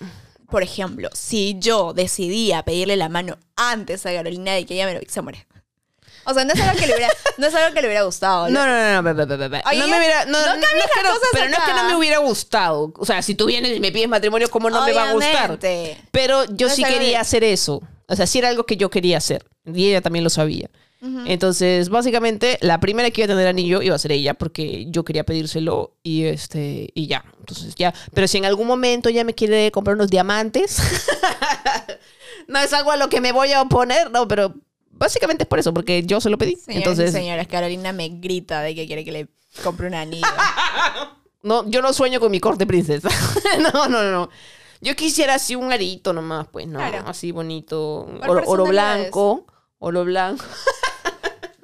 [0.49, 4.93] por ejemplo, si yo decidía pedirle la mano antes a Carolina de que ella me
[4.93, 5.47] lo se muere.
[6.31, 8.49] O sea, no es algo que le hubiera, no es algo que le hubiera gustado.
[8.49, 10.61] No, no, no, no, no me hubiera, no, no
[11.33, 12.93] pero no es que no me hubiera gustado.
[12.97, 15.59] O sea, si tú vienes y me pides matrimonio, ¿cómo no me va a gustar?
[16.11, 17.81] Pero yo No sí quería hacer eso.
[18.07, 19.45] O sea, sí era algo que yo quería hacer.
[19.65, 20.69] Y ella también lo sabía.
[21.25, 25.03] Entonces, básicamente, la primera que iba a tener anillo iba a ser ella, porque yo
[25.03, 27.25] quería pedírselo y este y ya.
[27.39, 27.91] Entonces, ya.
[28.13, 30.77] Pero si en algún momento ella me quiere comprar unos diamantes,
[32.47, 34.53] no es algo a lo que me voy a oponer, no, pero
[35.01, 36.55] básicamente es por eso, porque yo se lo pedí.
[36.55, 39.27] Señoras Entonces, y señores, Carolina me grita de que quiere que le
[39.63, 40.27] compre un anillo.
[41.43, 43.09] No, yo no sueño con mi corte princesa.
[43.73, 44.29] no, no, no.
[44.79, 46.77] Yo quisiera así un arito nomás, pues, ¿no?
[46.77, 47.07] Claro.
[47.07, 48.07] Así bonito.
[48.27, 49.47] Oro, blanco.
[49.79, 50.45] Oro blanco.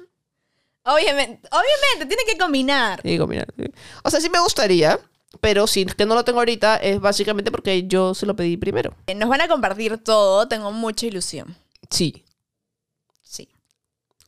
[0.82, 3.00] obviamente, obviamente, tiene que combinar.
[3.04, 3.46] Digo, mira.
[3.56, 3.66] sí.
[4.02, 4.98] O sea, sí me gustaría,
[5.40, 8.56] pero si es que no lo tengo ahorita es básicamente porque yo se lo pedí
[8.56, 8.96] primero.
[9.14, 11.56] Nos van a compartir todo, tengo mucha ilusión.
[11.88, 12.24] Sí,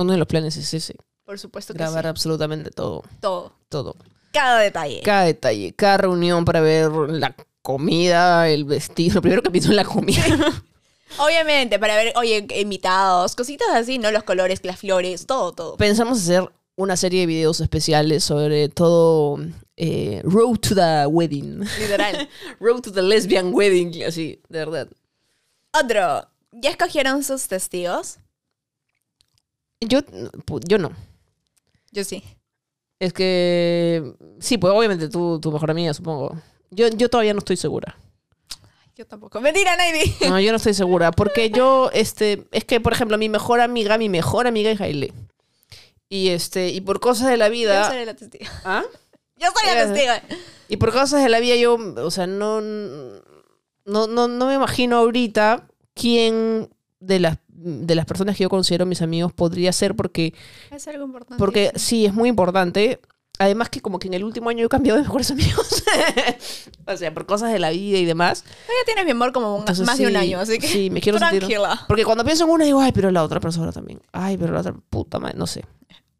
[0.00, 0.96] Uno de los planes es ese.
[1.24, 2.08] por supuesto que Grabar sí.
[2.08, 3.02] absolutamente todo.
[3.20, 3.96] Todo, Todo.
[4.32, 5.00] cada detalle.
[5.02, 9.16] Cada detalle, cada reunión para ver la comida, el vestido.
[9.16, 10.24] Lo primero que pienso en la comida.
[11.18, 14.10] Obviamente, para ver, oye, invitados, cositas así, ¿no?
[14.10, 15.76] Los colores, las flores, todo, todo.
[15.76, 19.38] Pensamos hacer una serie de videos especiales sobre todo
[19.76, 21.60] eh, Road to the Wedding.
[21.78, 22.28] Literal.
[22.60, 24.88] Road to the Lesbian Wedding, así, de verdad.
[25.72, 28.18] Otro, ¿ya escogieron sus testigos?
[29.80, 30.00] Yo,
[30.68, 30.90] yo no.
[31.92, 32.22] Yo sí.
[32.98, 36.36] Es que, sí, pues obviamente tú, tu mejor amiga, supongo.
[36.70, 37.96] Yo, yo todavía no estoy segura.
[38.94, 39.40] Yo tampoco.
[39.40, 40.14] Mentira, Navy.
[40.28, 41.10] No, yo no estoy segura.
[41.10, 45.12] Porque yo, este, es que, por ejemplo, mi mejor amiga, mi mejor amiga es Jaile.
[46.10, 47.88] Y este, y por cosas de la Yo vida.
[47.88, 48.44] seré la testigo.
[48.64, 48.82] ¿Ah?
[49.36, 49.92] Yo soy la Ya.
[49.92, 50.36] testigo.
[50.68, 54.98] Y por cosas de la vida yo, o sea, no, no, no, no me imagino
[54.98, 56.68] ahorita quién
[57.00, 60.34] de las, de las personas que yo considero mis amigos podría ser porque,
[60.70, 61.38] Es algo importante.
[61.38, 63.00] porque sí, es muy importante.
[63.38, 65.82] Además que como que en el último año he cambiado de mejores amigos.
[66.86, 68.44] o sea, por cosas de la vida y demás.
[68.46, 70.90] ya tienes mi amor como un- Entonces, más de un sí, año, así que Sí,
[70.90, 71.38] me quiero sentir...
[71.40, 71.84] tranquila.
[71.88, 74.00] Porque cuando pienso en una digo, ay, pero la otra persona también.
[74.12, 75.64] Ay, pero la otra puta madre, no sé.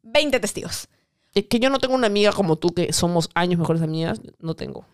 [0.03, 0.89] 20 testigos.
[1.35, 4.21] Es que yo no tengo una amiga como tú que somos años mejores amigas.
[4.41, 4.87] No tengo.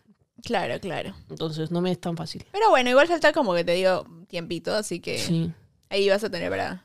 [0.42, 1.14] Claro, claro.
[1.30, 2.44] Entonces no me es tan fácil.
[2.52, 5.52] Pero bueno, igual falta como que te digo tiempito, así que Sí.
[5.90, 6.84] Ahí vas a tener para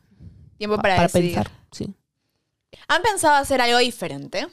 [0.58, 1.36] tiempo Pa- para, para decidir.
[1.36, 1.93] pensar, sí.
[2.88, 4.47] ¿Han pensado hacer algo diferente?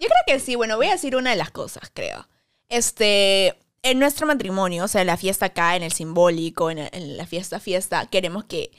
[0.00, 0.54] Yo creo que sí.
[0.56, 2.28] Bueno, voy a decir una de las cosas, creo.
[2.68, 7.16] Este, en nuestro matrimonio, o sea, en la fiesta acá, en el simbólico, en, en
[7.16, 8.70] la fiesta fiesta, queremos que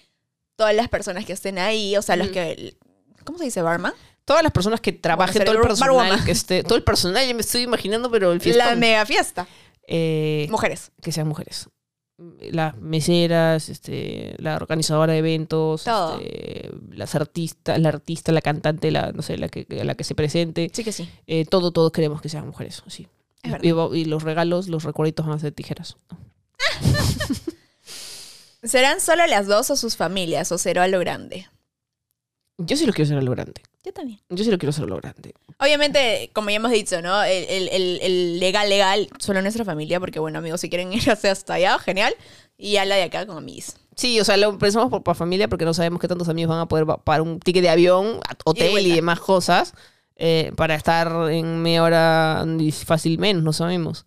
[0.55, 2.77] todas las personas que estén ahí, o sea, los que...
[3.23, 3.93] ¿Cómo se dice, barman?
[4.25, 6.25] Todas las personas que trabajen, todo el personal Barwoman.
[6.25, 8.65] que esté, todo el personal, ya me estoy imaginando, pero el fiestón.
[8.67, 9.47] La mega fiesta.
[9.87, 10.91] eh, Mujeres.
[11.01, 11.69] que sean mujeres.
[12.17, 19.11] Las meseras, este, la organizadora de eventos, este, las artistas, la artista, la cantante, la,
[19.11, 20.69] no sé, la que, la que se presente.
[20.73, 21.09] Sí que sí.
[21.27, 23.07] Eh, todo, todos queremos que sean mujeres, sí.
[23.61, 25.97] Y los regalos, los recuerditos van a ser tijeras.
[28.63, 31.47] ¿Serán solo las dos o sus familias o será a lo grande?
[32.57, 33.61] Yo sí lo quiero hacer a lo grande.
[33.85, 34.19] Yo también.
[34.29, 35.33] Yo sí lo quiero hacer a lo grande.
[35.59, 37.21] Obviamente, como ya hemos dicho, ¿no?
[37.23, 41.09] El, el- el- el legal, legal, solo nuestra familia, porque bueno, amigos, si quieren ir
[41.11, 42.15] hasta allá, genial.
[42.57, 43.75] Y a la de acá con amigos.
[43.95, 46.59] Sí, o sea, lo pensamos por, por familia porque no sabemos qué tantos amigos van
[46.61, 48.95] a poder pa- pagar un ticket de avión, a- hotel y, vuelta.
[48.95, 49.73] demás cosas
[50.15, 54.05] eh, para estar en media hora y fácil menos, no sabemos.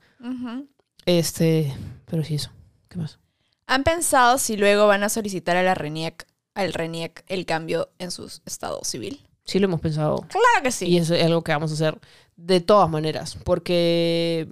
[1.07, 1.75] Este,
[2.07, 2.51] pero sí eso.
[2.89, 3.19] ¿Qué más?
[3.67, 8.11] ¿Han pensado si luego van a solicitar a la RENIEC, al RENIEC el cambio en
[8.11, 9.21] su estado civil?
[9.49, 10.19] Sí lo hemos pensado.
[10.29, 10.87] Claro que sí.
[10.87, 11.99] Y eso es algo que vamos a hacer
[12.37, 13.37] de todas maneras.
[13.45, 14.47] Porque,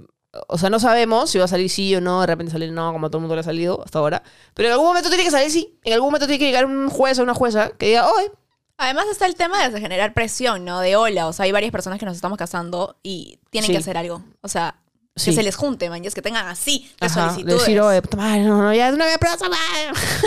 [0.48, 2.92] o sea, no sabemos si va a salir sí o no, de repente salir no,
[2.92, 4.22] como a todo el mundo le ha salido hasta ahora.
[4.54, 5.78] Pero en algún momento tiene que salir sí.
[5.84, 8.30] En algún momento tiene que llegar un juez o una jueza que diga, oye,
[8.78, 10.80] Además está el tema de generar presión, ¿no?
[10.80, 13.72] De hola, o sea, hay varias personas que nos estamos casando y tienen Sí.
[13.72, 14.22] que hacer algo.
[14.42, 14.76] O sea,
[15.14, 15.32] que Sí.
[15.32, 17.60] se les junte, man, y es que tengan así de Ajá, solicitudes.
[17.60, 19.50] decir, oye, puta madre, no, no, ya es una vez aprobación,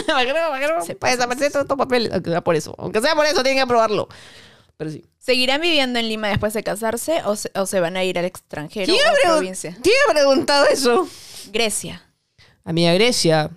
[0.07, 0.49] ¿Para qué no?
[0.49, 0.83] ¿Para qué no?
[0.83, 1.15] Se pasa.
[1.15, 2.11] desaparecer todos estos papeles.
[2.11, 2.73] Aunque sea por eso.
[2.79, 4.09] Aunque sea por eso, tienen que aprobarlo.
[4.79, 5.05] Pero sí.
[5.19, 8.23] ¿Seguirán viviendo en Lima después de casarse o se, o se van a ir al
[8.23, 9.77] extranjero ¿Quién o a provincia?
[9.83, 11.05] ¿Quién ha preguntado eso?
[11.51, 12.01] Grecia.
[12.63, 13.51] Amiga Grecia,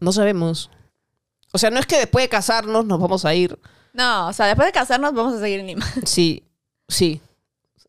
[0.00, 0.70] no sabemos.
[1.52, 3.58] O sea, no es que después de casarnos nos vamos a ir.
[3.92, 5.86] No, o sea, después de casarnos vamos a seguir en Lima.
[6.06, 6.42] Sí,
[6.88, 7.20] sí.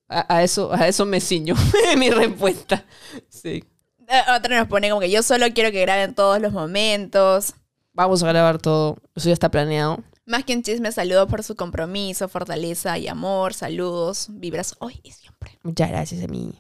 [0.10, 1.56] A, a eso, a eso me ciño.
[1.98, 2.84] Mi respuesta.
[3.30, 3.64] Sí.
[4.06, 7.54] Eh, Otra nos pone como que yo solo quiero que graben todos los momentos.
[7.94, 8.98] Vamos a grabar todo.
[9.16, 10.04] Eso ya está planeado.
[10.26, 13.54] Más que un chisme, saludo por su compromiso, fortaleza y amor.
[13.54, 15.60] Saludos, vibras hoy y siempre.
[15.64, 16.52] Muchas gracias a mí.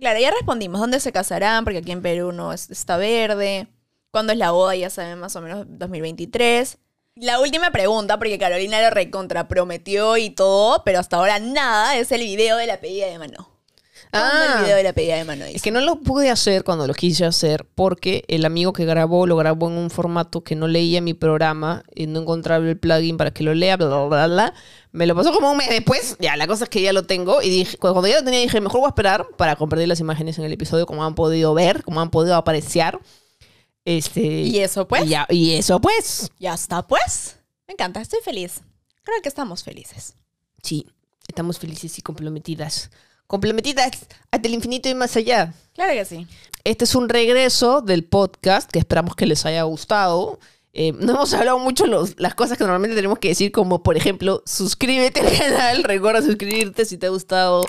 [0.00, 0.80] Claro, ya respondimos.
[0.80, 1.64] ¿Dónde se casarán?
[1.64, 3.68] Porque aquí en Perú no es- está verde.
[4.10, 4.74] ¿Cuándo es la boda?
[4.74, 6.78] Ya saben, más o menos 2023.
[7.14, 12.10] La última pregunta, porque Carolina lo recontra prometió y todo, pero hasta ahora nada, es
[12.12, 13.50] el video de la pedida de mano.
[14.12, 14.54] ¿Cuándo Ah.
[14.58, 15.44] el video de la pedida de mano?
[15.46, 19.26] Es que no lo pude hacer cuando lo quise hacer porque el amigo que grabó
[19.26, 23.16] lo grabó en un formato que no leía mi programa y no encontraba el plugin
[23.16, 24.54] para que lo lea, bla, bla, bla, bla.
[24.92, 26.16] Me lo pasó como un mes después.
[26.20, 28.60] Ya, la cosa es que ya lo tengo y dije, cuando ya lo tenía dije,
[28.60, 31.82] mejor voy a esperar para compartir las imágenes en el episodio como han podido ver,
[31.82, 33.00] como han podido apreciar.
[33.84, 35.04] Este, ¿Y eso pues?
[35.06, 36.30] y ya- y eso pues.
[36.38, 37.38] Ya está, pues.
[37.66, 38.60] Me encanta, estoy feliz.
[39.02, 40.14] Creo que estamos felices.
[40.62, 40.86] Sí,
[41.26, 42.90] estamos felices y comprometidas.
[43.32, 43.92] Comprometidas
[44.30, 45.54] hasta el infinito y más allá.
[45.74, 46.26] Claro que sí.
[46.64, 50.38] Este es un regreso del podcast que esperamos que les haya gustado.
[50.74, 53.96] Eh, no hemos hablado mucho los, las cosas que normalmente tenemos que decir, como por
[53.96, 57.64] ejemplo, suscríbete al canal, recuerda suscribirte si te ha gustado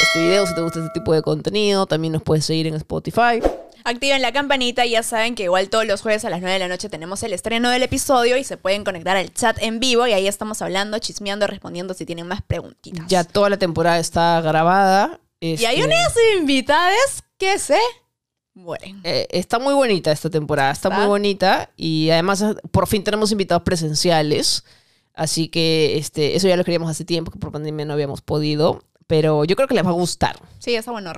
[0.00, 1.86] este video, si te gusta este tipo de contenido.
[1.86, 3.40] También nos puedes seguir en Spotify.
[3.88, 6.58] Activen la campanita y ya saben que igual todos los jueves a las 9 de
[6.58, 10.06] la noche tenemos el estreno del episodio y se pueden conectar al chat en vivo
[10.06, 13.06] y ahí estamos hablando, chismeando, respondiendo si tienen más preguntitas.
[13.08, 15.20] Ya toda la temporada está grabada.
[15.40, 17.78] Y hay Este, unas invitadas que se
[18.54, 19.00] mueren.
[19.04, 20.98] eh, está muy bonita esta temporada, está ¿Va?
[20.98, 24.64] muy bonita y además por fin tenemos invitados presenciales,
[25.14, 28.82] así que este, eso ya lo queríamos hace tiempo, que por pandemia no habíamos podido,
[29.08, 30.38] pero yo creo que les va a gustar.
[30.60, 31.12] Sí, está bueno.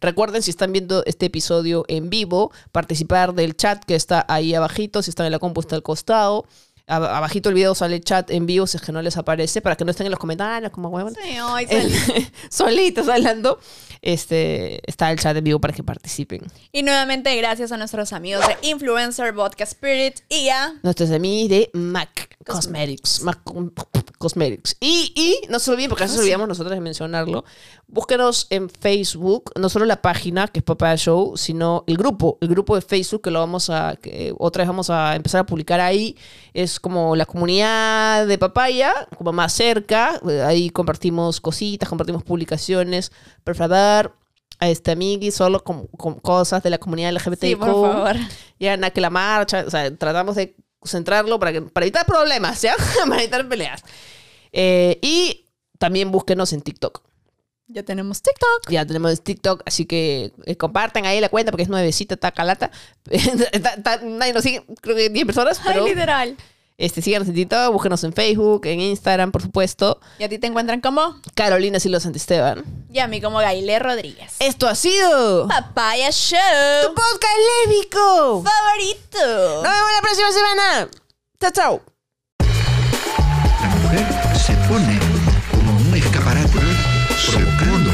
[0.00, 5.02] Recuerden, si están viendo este episodio en vivo, participar del chat que está ahí abajito.
[5.02, 6.46] Si están en la compu, está al costado.
[6.88, 9.74] Ab- abajito el video sale chat en vivo si es que no les aparece, para
[9.74, 11.14] que no estén en los comentarios como huevón.
[11.20, 11.92] Sí, hoy El-
[12.50, 13.58] solitos hablando.
[14.02, 16.42] Este, está el chat en vivo para que participen.
[16.70, 20.74] Y nuevamente gracias a nuestros amigos de Influencer Vodka Spirit y a...
[20.84, 23.20] Nuestros amigos de MAC Cosmetics.
[23.22, 23.40] Mac
[24.18, 24.76] Cosmetics.
[24.80, 27.44] Y, y no se olviden, porque a veces olvidamos nosotros de mencionarlo.
[27.86, 32.48] Búsquenos en Facebook, no solo la página, que es Papaya Show, sino el grupo, el
[32.48, 35.80] grupo de Facebook que lo vamos a, que otra vez vamos a empezar a publicar
[35.80, 36.16] ahí.
[36.54, 40.20] Es como la comunidad de Papaya, como más cerca.
[40.44, 43.12] Ahí compartimos cositas, compartimos publicaciones.
[43.44, 44.14] Por favor,
[44.58, 47.40] a este amigui solo con, con cosas de la comunidad LGBTQ.
[47.40, 48.16] Sí, por favor.
[48.58, 50.56] Ya nada que la marcha, o sea, tratamos de
[50.86, 52.74] centrarlo para, que, para evitar problemas, ¿ya?
[53.08, 53.82] para evitar peleas.
[54.52, 55.46] Eh, y
[55.78, 57.02] también búsquenos en TikTok.
[57.68, 58.70] Ya tenemos TikTok.
[58.70, 62.14] Ya tenemos TikTok, así que eh, compartan ahí la cuenta porque es nuevecita.
[62.14, 62.28] Está-
[63.52, 66.36] está- nadie nos sigue, creo que 10 personas, Ay, pero literal.
[66.78, 69.98] Este, síganos en TikTok, búsquenos en Facebook, en Instagram, por supuesto.
[70.18, 71.16] ¿Y a ti te encuentran como?
[71.34, 72.64] Carolina Silos Santisteban.
[72.92, 74.34] Y a mí como Gailé Rodríguez.
[74.40, 76.38] Esto ha sido Papaya Show.
[76.82, 78.44] Tu podcast lésbico.
[78.44, 79.62] Favorito.
[79.62, 80.88] Nos vemos la próxima semana.
[81.40, 81.82] Chao, chao.
[82.40, 84.06] La mujer
[84.36, 84.98] se pone
[85.52, 86.60] como un escaparate.
[87.18, 87.90] Se pone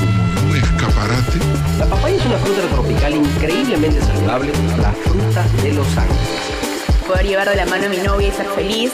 [0.00, 1.38] como un escaparate.
[1.78, 6.43] La papaya es una fruta tropical increíblemente saludable, la fruta de los ángeles.
[7.06, 8.92] Poder llevar de la mano a mi novia y ser feliz.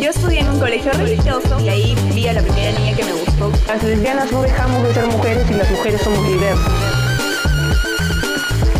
[0.00, 3.12] Yo estudié en un colegio religioso y ahí vi a la primera niña que me
[3.12, 3.50] gustó.
[3.66, 6.72] Las lesbianas no dejamos de ser mujeres y las mujeres somos diversas.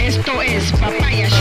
[0.00, 1.37] Esto es Papaya Show.